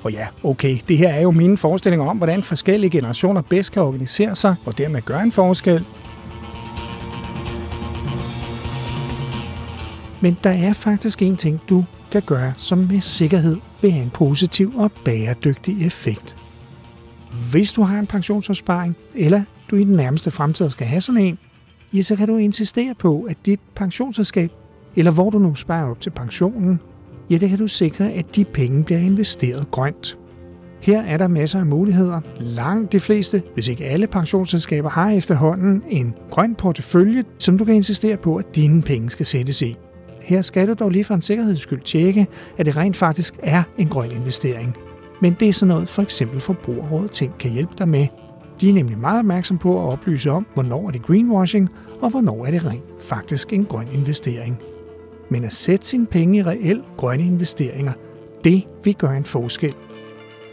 Og 0.02 0.12
ja, 0.12 0.26
okay, 0.42 0.78
det 0.88 0.98
her 0.98 1.08
er 1.08 1.20
jo 1.20 1.30
mine 1.30 1.58
forestillinger 1.58 2.06
om, 2.06 2.16
hvordan 2.16 2.42
forskellige 2.42 2.90
generationer 2.90 3.42
bedst 3.42 3.72
kan 3.72 3.82
organisere 3.82 4.36
sig 4.36 4.54
og 4.64 4.78
dermed 4.78 5.02
gøre 5.02 5.22
en 5.22 5.32
forskel. 5.32 5.84
Men 10.20 10.38
der 10.44 10.50
er 10.50 10.72
faktisk 10.72 11.22
en 11.22 11.36
ting, 11.36 11.60
du 11.68 11.84
kan 12.12 12.22
gøre, 12.22 12.52
som 12.56 12.78
med 12.78 13.00
sikkerhed 13.00 13.56
vil 13.82 13.90
have 13.90 14.02
en 14.02 14.10
positiv 14.10 14.72
og 14.76 14.92
bæredygtig 15.04 15.86
effekt. 15.86 16.36
Hvis 17.50 17.72
du 17.72 17.82
har 17.82 17.98
en 17.98 18.06
pensionsopsparing, 18.06 18.96
eller 19.14 19.42
du 19.70 19.76
i 19.76 19.84
den 19.84 19.96
nærmeste 19.96 20.30
fremtid 20.30 20.70
skal 20.70 20.86
have 20.86 21.00
sådan 21.00 21.20
en, 21.20 21.38
ja, 21.94 22.02
så 22.02 22.16
kan 22.16 22.28
du 22.28 22.36
insistere 22.36 22.94
på, 22.94 23.22
at 23.22 23.36
dit 23.46 23.60
pensionsselskab, 23.74 24.50
eller 24.96 25.12
hvor 25.12 25.30
du 25.30 25.38
nu 25.38 25.54
sparer 25.54 25.90
op 25.90 26.00
til 26.00 26.10
pensionen, 26.10 26.80
ja, 27.30 27.36
det 27.36 27.48
kan 27.48 27.58
du 27.58 27.66
sikre, 27.66 28.12
at 28.12 28.36
de 28.36 28.44
penge 28.44 28.84
bliver 28.84 29.00
investeret 29.00 29.70
grønt. 29.70 30.18
Her 30.80 31.02
er 31.02 31.16
der 31.16 31.28
masser 31.28 31.58
af 31.58 31.66
muligheder. 31.66 32.20
Langt 32.38 32.92
de 32.92 33.00
fleste, 33.00 33.42
hvis 33.54 33.68
ikke 33.68 33.84
alle 33.84 34.06
pensionsselskaber, 34.06 34.88
har 34.88 35.10
efterhånden 35.10 35.82
en 35.88 36.14
grøn 36.30 36.54
portefølje, 36.54 37.24
som 37.38 37.58
du 37.58 37.64
kan 37.64 37.74
insistere 37.74 38.16
på, 38.16 38.36
at 38.36 38.56
dine 38.56 38.82
penge 38.82 39.10
skal 39.10 39.26
sættes 39.26 39.62
i. 39.62 39.76
Her 40.20 40.42
skal 40.42 40.68
du 40.68 40.74
dog 40.74 40.90
lige 40.90 41.04
for 41.04 41.14
en 41.14 41.22
sikkerheds 41.22 41.60
skyld 41.60 41.80
tjekke, 41.80 42.26
at 42.58 42.66
det 42.66 42.76
rent 42.76 42.96
faktisk 42.96 43.34
er 43.42 43.62
en 43.78 43.88
grøn 43.88 44.10
investering. 44.12 44.76
Men 45.20 45.36
det 45.40 45.48
er 45.48 45.52
sådan 45.52 45.68
noget, 45.68 45.88
for 45.88 46.02
eksempel 46.02 46.40
Forbrugerrådet 46.40 47.10
Ting 47.10 47.38
kan 47.38 47.50
hjælpe 47.50 47.72
dig 47.78 47.88
med, 47.88 48.06
de 48.60 48.68
er 48.68 48.74
nemlig 48.74 48.98
meget 48.98 49.18
opmærksom 49.18 49.58
på 49.58 49.82
at 49.82 49.92
oplyse 49.92 50.30
om, 50.30 50.46
hvornår 50.54 50.86
er 50.86 50.90
det 50.90 51.02
greenwashing, 51.02 51.68
og 52.00 52.10
hvornår 52.10 52.46
er 52.46 52.50
det 52.50 52.64
rent 52.64 53.02
faktisk 53.02 53.52
en 53.52 53.64
grøn 53.64 53.88
investering. 53.92 54.58
Men 55.30 55.44
at 55.44 55.52
sætte 55.52 55.86
sine 55.86 56.06
penge 56.06 56.38
i 56.38 56.42
reelt 56.42 56.84
grønne 56.96 57.26
investeringer, 57.26 57.92
det 58.44 58.62
vil 58.84 58.94
gøre 58.94 59.16
en 59.16 59.24
forskel. 59.24 59.74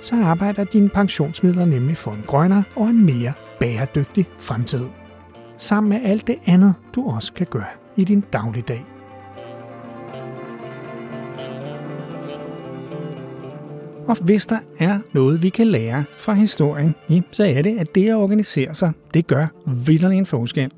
Så 0.02 0.16
arbejder 0.24 0.64
dine 0.64 0.90
pensionsmidler 0.90 1.66
nemlig 1.66 1.98
for 1.98 2.12
en 2.12 2.24
grønnere 2.28 2.64
og 2.76 2.88
en 2.88 3.06
mere 3.06 3.34
bæredygtig 3.60 4.26
fremtid. 4.40 4.86
Sammen 5.58 5.90
med 5.90 6.00
alt 6.04 6.28
det 6.28 6.36
andet, 6.46 6.74
du 6.96 7.10
også 7.10 7.34
kan 7.34 7.48
gøre 7.50 7.66
i 7.96 8.04
din 8.04 8.24
dagligdag. 8.34 8.86
Og 14.08 14.18
hvis 14.24 14.46
der 14.46 14.58
er 14.80 15.00
noget, 15.14 15.44
vi 15.44 15.50
kan 15.50 15.68
lære 15.68 16.04
fra 16.20 16.34
historien, 16.34 16.96
ja, 17.10 17.22
så 17.32 17.44
er 17.44 17.62
det, 17.62 17.80
at 17.80 17.96
det 17.96 18.10
at 18.10 18.16
organisere 18.16 18.74
sig, 18.74 18.92
det 19.14 19.28
gør 19.28 19.48
vidderlig 19.86 20.18
en 20.18 20.26
forskel. 20.26 20.72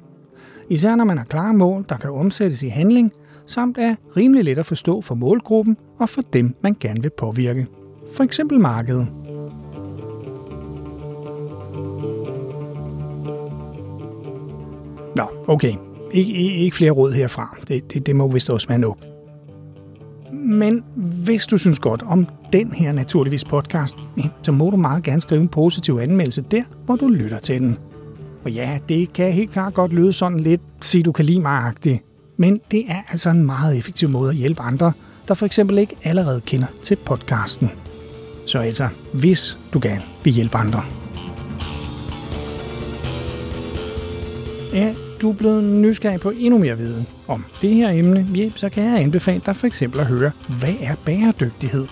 Især 0.69 0.95
når 0.95 1.03
man 1.05 1.17
har 1.17 1.25
klare 1.25 1.53
mål, 1.53 1.85
der 1.89 1.97
kan 1.97 2.09
omsættes 2.11 2.63
i 2.63 2.67
handling, 2.67 3.11
samt 3.47 3.77
er 3.77 3.95
rimelig 4.17 4.43
let 4.43 4.57
at 4.57 4.65
forstå 4.65 5.01
for 5.01 5.15
målgruppen 5.15 5.77
og 5.99 6.09
for 6.09 6.21
dem, 6.21 6.55
man 6.63 6.75
gerne 6.79 7.01
vil 7.01 7.09
påvirke. 7.17 7.67
For 8.15 8.23
eksempel 8.23 8.59
markedet. 8.59 9.07
Nå, 15.15 15.23
okay. 15.47 15.73
Ik- 16.13 16.35
ikke 16.63 16.75
flere 16.75 16.91
råd 16.91 17.11
herfra. 17.11 17.57
Det, 17.67 17.93
det, 17.93 18.05
det 18.05 18.15
må 18.15 18.27
vist 18.27 18.49
også 18.49 18.67
være 18.67 18.79
nok. 18.79 18.97
Men 20.49 20.83
hvis 20.95 21.47
du 21.47 21.57
synes 21.57 21.79
godt 21.79 22.03
om 22.07 22.27
den 22.53 22.71
her 22.71 22.91
naturligvis 22.91 23.43
podcast, 23.43 23.97
så 24.43 24.51
må 24.51 24.69
du 24.69 24.77
meget 24.77 25.03
gerne 25.03 25.21
skrive 25.21 25.41
en 25.41 25.47
positiv 25.47 25.99
anmeldelse 26.01 26.41
der, 26.51 26.63
hvor 26.85 26.95
du 26.95 27.07
lytter 27.07 27.39
til 27.39 27.59
den. 27.61 27.77
Og 28.43 28.51
ja, 28.51 28.79
det 28.89 29.13
kan 29.13 29.33
helt 29.33 29.51
klart 29.51 29.73
godt 29.73 29.93
lyde 29.93 30.13
sådan 30.13 30.39
lidt, 30.39 30.61
se 30.81 31.03
du 31.03 31.11
kan 31.11 31.25
lide 31.25 31.39
mig 31.39 31.71
-agtigt. 31.71 32.33
Men 32.37 32.59
det 32.71 32.85
er 32.87 33.01
altså 33.11 33.29
en 33.29 33.45
meget 33.45 33.77
effektiv 33.77 34.09
måde 34.09 34.29
at 34.29 34.35
hjælpe 34.35 34.61
andre, 34.61 34.91
der 35.27 35.33
for 35.33 35.45
eksempel 35.45 35.77
ikke 35.77 35.95
allerede 36.03 36.41
kender 36.41 36.67
til 36.83 36.95
podcasten. 36.95 37.69
Så 38.45 38.59
altså, 38.59 38.87
hvis 39.13 39.57
du 39.73 39.79
gerne 39.83 40.03
vil 40.23 40.33
hjælpe 40.33 40.57
andre. 40.57 40.83
Ja, 44.73 44.95
du 45.21 45.29
er 45.29 45.33
blevet 45.33 45.63
nysgerrig 45.63 46.19
på 46.19 46.29
endnu 46.29 46.59
mere 46.59 46.77
viden 46.77 47.07
om 47.27 47.45
det 47.61 47.69
her 47.69 47.89
emne, 47.89 48.27
ja, 48.35 48.51
så 48.55 48.69
kan 48.69 48.83
jeg 48.83 49.01
anbefale 49.01 49.41
dig 49.45 49.55
for 49.55 49.67
eksempel 49.67 49.99
at 49.99 50.05
høre, 50.05 50.31
hvad 50.59 50.73
er 50.81 50.95
bæredygtighed? 51.05 51.87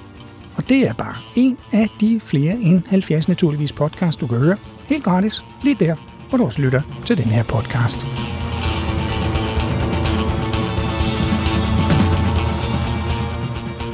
Og 0.56 0.70
det 0.70 0.88
er 0.88 0.94
bare 0.94 1.16
en 1.36 1.58
af 1.74 1.90
de 2.02 2.20
flere 2.20 2.58
end 2.58 2.82
70 2.88 3.28
naturligvis 3.28 3.74
podcast, 3.74 4.22
du 4.22 4.28
kan 4.28 4.38
høre 4.38 4.58
helt 4.86 5.04
gratis, 5.04 5.44
lige 5.63 5.76
der, 5.80 5.96
hvor 6.30 6.38
du 6.38 6.46
også 6.46 6.62
lytter 6.62 6.82
til 7.06 7.18
den 7.18 7.26
her 7.26 7.44
podcast. 7.44 8.06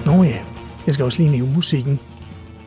Nå 0.06 0.24
ja, 0.24 0.39
jeg 0.86 0.93
skal 0.93 1.06
også 1.06 1.17
lige 1.17 1.32
nævne 1.32 1.54
musikken. 1.54 2.00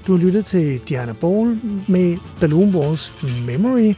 Du 0.06 0.16
har 0.16 0.24
lyttet 0.24 0.46
til 0.46 0.78
Diana 0.88 1.12
Ball 1.12 1.60
med 1.88 2.16
Balloon 2.40 2.72
Balls 2.72 3.12
Memory, 3.46 3.94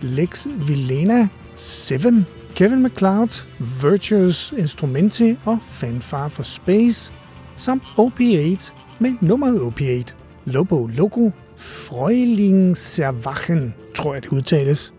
Lex 0.00 0.46
Villena 0.68 1.28
Seven, 1.56 2.26
Kevin 2.54 2.82
MacLeod, 2.82 3.46
Virtuous 3.82 4.54
Instrumenti 4.58 5.38
og 5.44 5.58
Fanfare 5.62 6.30
for 6.30 6.42
Space, 6.42 7.12
samt 7.56 7.82
OP8 7.82 8.72
med 8.98 9.12
nummeret 9.20 9.58
OP8, 9.58 10.12
Lobo 10.44 10.86
Logo, 10.86 11.30
Freuhlingserwachen, 11.56 13.74
tror 13.94 14.14
jeg 14.14 14.22
det 14.22 14.32
udtales, 14.32 14.94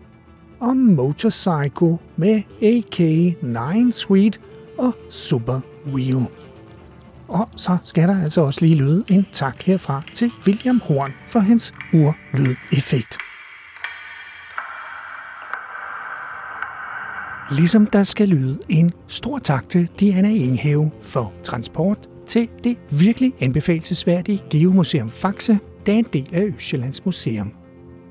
og 0.60 0.76
Motorcycle 0.76 1.98
med 2.16 2.42
AK9 2.62 3.90
Suite 3.90 4.38
og 4.78 4.94
Super 5.10 5.60
Wheel. 5.86 6.28
Og 7.28 7.48
så 7.56 7.76
skal 7.84 8.08
der 8.08 8.22
altså 8.22 8.40
også 8.40 8.64
lige 8.64 8.76
lyde 8.76 9.04
en 9.08 9.26
tak 9.32 9.62
herfra 9.62 10.02
til 10.12 10.30
William 10.46 10.80
Horn 10.84 11.12
for 11.28 11.40
hans 11.40 11.74
urlydeffekt. 11.92 12.72
effekt 12.72 13.27
Ligesom 17.50 17.86
der 17.86 18.02
skal 18.02 18.28
lyde 18.28 18.58
en 18.68 18.92
stor 19.06 19.38
tak 19.38 19.68
til 19.68 19.90
Diana 20.00 20.28
Inghave 20.28 20.90
for 21.02 21.32
transport 21.42 22.08
til 22.26 22.48
det 22.64 22.76
virkelig 23.00 23.32
anbefalesværdige 23.40 24.42
Geomuseum 24.50 25.10
Faxe, 25.10 25.58
der 25.86 25.92
er 25.92 25.96
en 25.96 26.06
del 26.12 26.28
af 26.32 26.42
Østjyllands 26.42 27.04
Museum. 27.04 27.52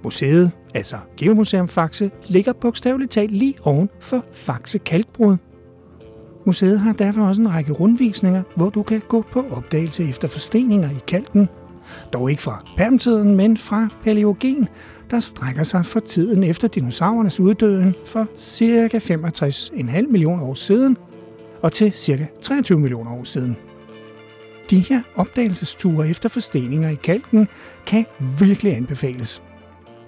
Museet, 0.04 0.52
altså 0.74 0.98
Geomuseum 1.18 1.68
Faxe, 1.68 2.12
ligger 2.28 2.54
bogstaveligt 2.54 3.12
talt 3.12 3.32
lige 3.32 3.56
oven 3.64 3.90
for 4.02 4.26
Faxe 4.32 4.78
Kalkbrud. 4.78 5.38
Museet 6.46 6.80
har 6.80 6.94
derfor 6.94 7.22
også 7.22 7.42
en 7.42 7.50
række 7.50 7.72
rundvisninger, 7.72 8.44
hvor 8.56 8.70
du 8.70 8.84
kan 8.84 9.02
gå 9.08 9.24
på 9.32 9.46
opdagelse 9.52 10.10
efter 10.10 10.28
forsteninger 10.28 10.90
i 10.90 11.00
kalken. 11.08 11.50
Dog 12.14 12.32
ikke 12.32 12.42
fra 12.42 12.64
permtiden, 12.78 13.36
men 13.36 13.58
fra 13.58 13.88
paleogen, 14.04 14.68
der 15.12 15.20
strækker 15.20 15.64
sig 15.64 15.86
for 15.86 16.00
tiden 16.00 16.44
efter 16.44 16.68
dinosaurernes 16.68 17.40
uddøden 17.40 17.96
for 18.06 18.28
ca. 18.40 18.98
65,5 18.98 20.12
millioner 20.12 20.44
år 20.44 20.54
siden 20.54 20.98
og 21.62 21.72
til 21.72 21.92
ca. 21.92 22.28
23 22.42 22.80
millioner 22.80 23.12
år 23.12 23.24
siden. 23.24 23.58
De 24.70 24.80
her 24.80 25.02
opdagelsesture 25.16 26.10
efter 26.10 26.30
forsteninger 26.30 26.90
i 26.90 26.96
kalken 26.96 27.48
kan 27.86 28.06
virkelig 28.40 28.76
anbefales. 28.76 29.42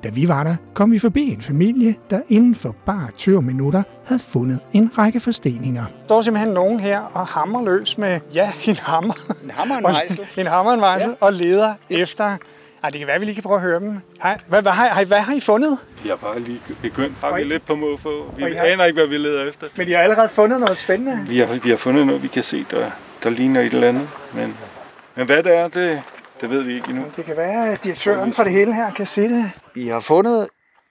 Da 0.03 0.09
vi 0.09 0.27
var 0.27 0.43
der, 0.43 0.55
kom 0.73 0.91
vi 0.91 0.99
forbi 0.99 1.21
en 1.29 1.41
familie, 1.41 1.95
der 2.09 2.21
inden 2.29 2.55
for 2.55 2.75
bare 2.85 3.07
20 3.17 3.41
minutter 3.41 3.83
havde 4.05 4.19
fundet 4.19 4.59
en 4.73 4.91
række 4.97 5.19
forsteninger. 5.19 5.83
Der 5.85 5.91
står 6.05 6.21
simpelthen 6.21 6.53
nogen 6.53 6.79
her 6.79 6.99
og 6.99 7.27
hammer 7.27 7.63
løs 7.65 7.97
med, 7.97 8.19
ja, 8.33 8.51
en 8.67 8.75
hammer. 8.75 9.13
En 9.43 9.51
hammer 9.51 9.75
og 9.75 9.79
en 9.79 9.83
mejsel. 9.83 10.27
en 10.41 10.47
hammer 10.47 10.71
og 10.71 10.73
en 10.73 10.79
mejsel, 10.79 11.09
ja. 11.21 11.25
og 11.25 11.33
leder 11.33 11.73
efter 11.89 12.38
ej, 12.83 12.89
det 12.89 12.99
kan 12.99 13.07
være, 13.07 13.19
vi 13.19 13.25
lige 13.25 13.35
kan 13.35 13.43
prøve 13.43 13.55
at 13.55 13.62
høre 13.62 13.79
dem. 13.79 13.99
Hej, 14.23 14.38
hvad, 14.47 14.62
hvad, 14.62 14.71
har, 14.71 15.03
hvad 15.05 15.17
har 15.19 15.33
I 15.33 15.39
fundet? 15.39 15.77
Vi 16.03 16.09
har 16.09 16.15
bare 16.15 16.39
lige 16.39 16.59
begyndt. 16.81 17.13
Har 17.21 17.35
vi 17.35 17.43
lidt 17.43 17.65
på 17.65 17.75
måfå. 17.75 18.33
Vi 18.38 18.43
har- 18.43 18.63
aner 18.63 18.85
ikke, 18.85 18.99
hvad 18.99 19.07
vi 19.07 19.17
leder 19.17 19.47
efter. 19.47 19.67
Men 19.77 19.88
I 19.88 19.91
har 19.91 19.99
allerede 19.99 20.29
fundet 20.29 20.59
noget 20.59 20.77
spændende. 20.77 21.25
Vi 21.29 21.39
har, 21.39 21.59
vi 21.63 21.69
har 21.69 21.77
fundet 21.77 22.05
noget, 22.07 22.23
vi 22.23 22.27
kan 22.27 22.43
se, 22.43 22.65
der, 22.71 22.91
der 23.23 23.29
ligner 23.29 23.62
et 23.62 23.73
eller 23.73 23.88
andet. 23.88 24.09
Men, 24.33 24.53
men 25.15 25.25
hvad 25.25 25.43
det 25.43 25.55
er, 25.57 25.67
det, 25.67 26.01
det 26.41 26.49
ved 26.49 26.62
vi 26.62 26.75
ikke 26.75 26.89
endnu. 26.89 27.04
Det 27.15 27.25
kan 27.25 27.38
være, 27.38 27.71
at 27.71 27.84
direktøren 27.84 28.34
for 28.34 28.43
det 28.43 28.54
hele 28.54 28.73
her 28.73 28.93
kan 28.93 29.06
se 29.06 29.21
det. 29.21 29.52
I 29.75 29.88
har 29.88 29.99
fundet 29.99 30.47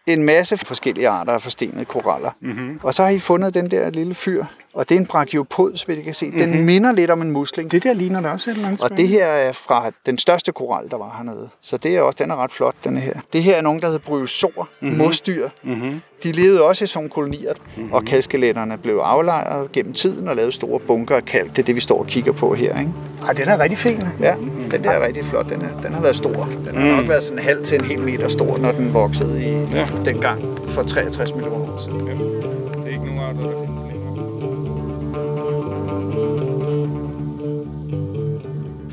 en 0.07 0.23
masse 0.25 0.57
forskellige 0.57 1.09
arter 1.09 1.33
af 1.33 1.43
forstenede 1.43 1.85
koraller. 1.85 2.31
Mm-hmm. 2.41 2.81
Og 2.83 2.95
så 2.95 3.03
har 3.03 3.11
I 3.11 3.19
fundet 3.19 3.55
den 3.55 3.71
der 3.71 3.91
lille 3.91 4.15
fyr, 4.15 4.45
og 4.79 4.89
det 4.89 4.95
er 4.95 4.99
en 5.01 5.07
brachiopod, 5.07 5.77
så 5.77 5.87
vidt 5.87 5.99
I 5.99 6.03
kan 6.03 6.15
se. 6.15 6.31
Den 6.31 6.51
mm-hmm. 6.51 6.65
minder 6.65 6.93
lidt 6.93 7.11
om 7.11 7.23
en 7.23 7.31
musling. 7.31 7.71
Det 7.71 7.83
der 7.83 7.93
ligner 7.93 8.21
der 8.21 8.31
også 8.31 8.51
et 8.51 8.55
eller 8.55 8.69
andet 8.69 8.83
Og 8.83 8.97
det 8.97 9.09
her 9.09 9.27
er 9.27 9.53
fra 9.53 9.91
den 10.07 10.19
største 10.19 10.53
koral, 10.53 10.91
der 10.91 10.97
var 10.99 11.15
hernede. 11.17 11.49
Så 11.63 11.77
det 11.77 11.97
er 11.97 12.01
også, 12.01 12.17
den 12.23 12.31
er 12.31 12.37
ret 12.37 12.53
flot, 12.53 12.75
den 12.85 12.97
her. 12.97 13.13
Det 13.33 13.43
her 13.43 13.57
er 13.57 13.63
nogen, 13.63 13.81
der 13.81 13.87
hedder 13.87 14.01
bryosor, 14.01 14.69
mm-hmm. 14.81 14.99
mosdyr. 14.99 15.49
Mm-hmm. 15.63 16.01
De 16.23 16.33
levede 16.33 16.65
også 16.65 16.85
i 16.85 16.87
sådan 16.87 17.09
kolonier, 17.09 17.53
mm-hmm. 17.77 17.93
og 17.93 18.05
kaskeletterne 18.05 18.79
blev 18.79 18.95
aflejret 18.97 19.73
gennem 19.73 19.93
tiden 19.93 20.29
og 20.29 20.37
lavede 20.37 20.53
store 20.53 20.81
bunker 20.81 21.17
af 21.17 21.25
kalk. 21.25 21.51
Det 21.51 21.59
er 21.59 21.63
det, 21.63 21.77
vi 21.77 21.81
står 21.81 21.99
og 21.99 22.07
kigger 22.07 22.33
på 22.33 22.55
her, 22.55 22.79
ikke? 22.79 22.93
Ej, 23.27 23.33
den 23.33 23.49
er 23.49 23.63
rigtig 23.63 23.79
fin. 23.79 24.03
Ja, 24.21 24.35
den 24.71 24.85
der 24.85 24.91
er 24.91 25.07
rigtig 25.07 25.25
flot. 25.25 25.49
Den, 25.49 25.63
er, 25.63 25.81
den 25.83 25.95
har 25.95 26.01
været 26.01 26.17
stor. 26.17 26.49
Den 26.67 26.77
har 26.77 26.97
nok 26.97 27.09
været 27.09 27.23
sådan 27.23 27.39
en 27.39 27.45
halv 27.45 27.65
til 27.65 27.79
en 27.79 27.85
hel 27.85 28.01
meter 28.01 28.29
stor, 28.29 28.59
når 28.59 28.73
den 28.73 28.95
voksede 28.95 29.43
i 29.43 29.49
Ja. 29.49 29.79
ja. 29.79 29.87
dengang 30.05 30.59
for 30.69 30.83
63 30.83 31.35
millioner 31.35 31.73
år 31.73 31.79
siden. 31.85 32.01
Det 32.01 32.87
er 32.87 32.93
ikke 32.93 33.05
nogen 33.05 33.19
arter, 33.19 33.41
der 33.41 33.61
findes 33.61 33.78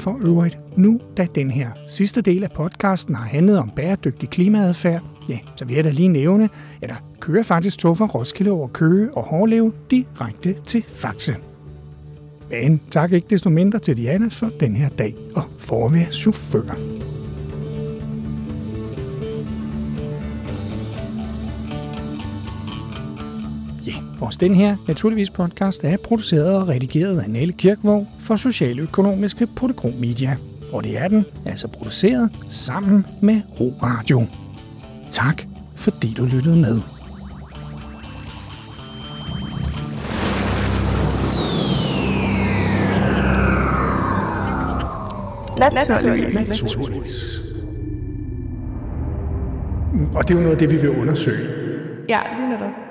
For 0.05 0.17
øvrigt, 0.21 0.59
nu 0.77 0.99
da 1.17 1.27
den 1.35 1.51
her 1.51 1.69
sidste 1.87 2.21
del 2.21 2.43
af 2.43 2.51
podcasten 2.51 3.15
har 3.15 3.25
handlet 3.25 3.57
om 3.57 3.71
bæredygtig 3.75 4.29
klimaadfærd, 4.29 5.01
ja, 5.29 5.39
så 5.55 5.65
vil 5.65 5.75
jeg 5.75 5.83
da 5.83 5.89
lige 5.89 6.07
nævne, 6.07 6.49
at 6.81 6.89
der 6.89 6.95
kører 7.19 7.43
faktisk 7.43 7.79
tog 7.79 7.97
fra 7.97 8.05
Roskilde 8.05 8.51
over 8.51 8.67
Køge 8.67 9.17
og 9.17 9.23
Hårlev 9.23 9.73
direkte 9.91 10.53
til 10.53 10.83
Faxe. 10.87 11.35
Men 12.49 12.81
tak 12.91 13.11
ikke 13.11 13.27
desto 13.29 13.49
mindre 13.49 13.79
til 13.79 13.97
Diana 13.97 14.27
for 14.27 14.49
den 14.59 14.75
her 14.75 14.89
dag 14.89 15.15
og 15.35 15.43
for 15.59 15.85
at 15.85 15.93
være 15.93 16.11
chauffør. 16.11 17.14
Også 24.21 24.37
den 24.41 24.55
her 24.55 24.75
naturligvis 24.87 25.29
podcast 25.29 25.83
er 25.83 25.97
produceret 25.97 26.55
og 26.55 26.67
redigeret 26.67 27.19
af 27.19 27.29
Nelle 27.29 27.53
Kirkvog 27.53 28.07
for 28.19 28.35
Socialøkonomiske 28.35 29.47
Protokol 29.47 29.91
Media. 29.99 30.37
Og 30.71 30.83
det 30.83 30.97
er 30.97 31.07
den 31.07 31.25
altså 31.45 31.67
produceret 31.67 32.29
sammen 32.49 33.05
med 33.21 33.41
Ro 33.59 33.73
Radio. 33.83 34.25
Tak 35.09 35.43
fordi 35.77 36.13
du 36.17 36.25
lyttede 36.25 36.55
med. 36.55 36.81
Naturligvis. 45.59 46.35
Naturligvis. 46.35 47.39
Og 50.15 50.27
det 50.27 50.33
er 50.33 50.37
jo 50.37 50.41
noget 50.41 50.51
af 50.51 50.57
det, 50.57 50.71
vi 50.71 50.77
vil 50.81 50.89
undersøge. 50.89 51.47
Ja, 52.09 52.19
lige 52.37 52.49
netop. 52.49 52.84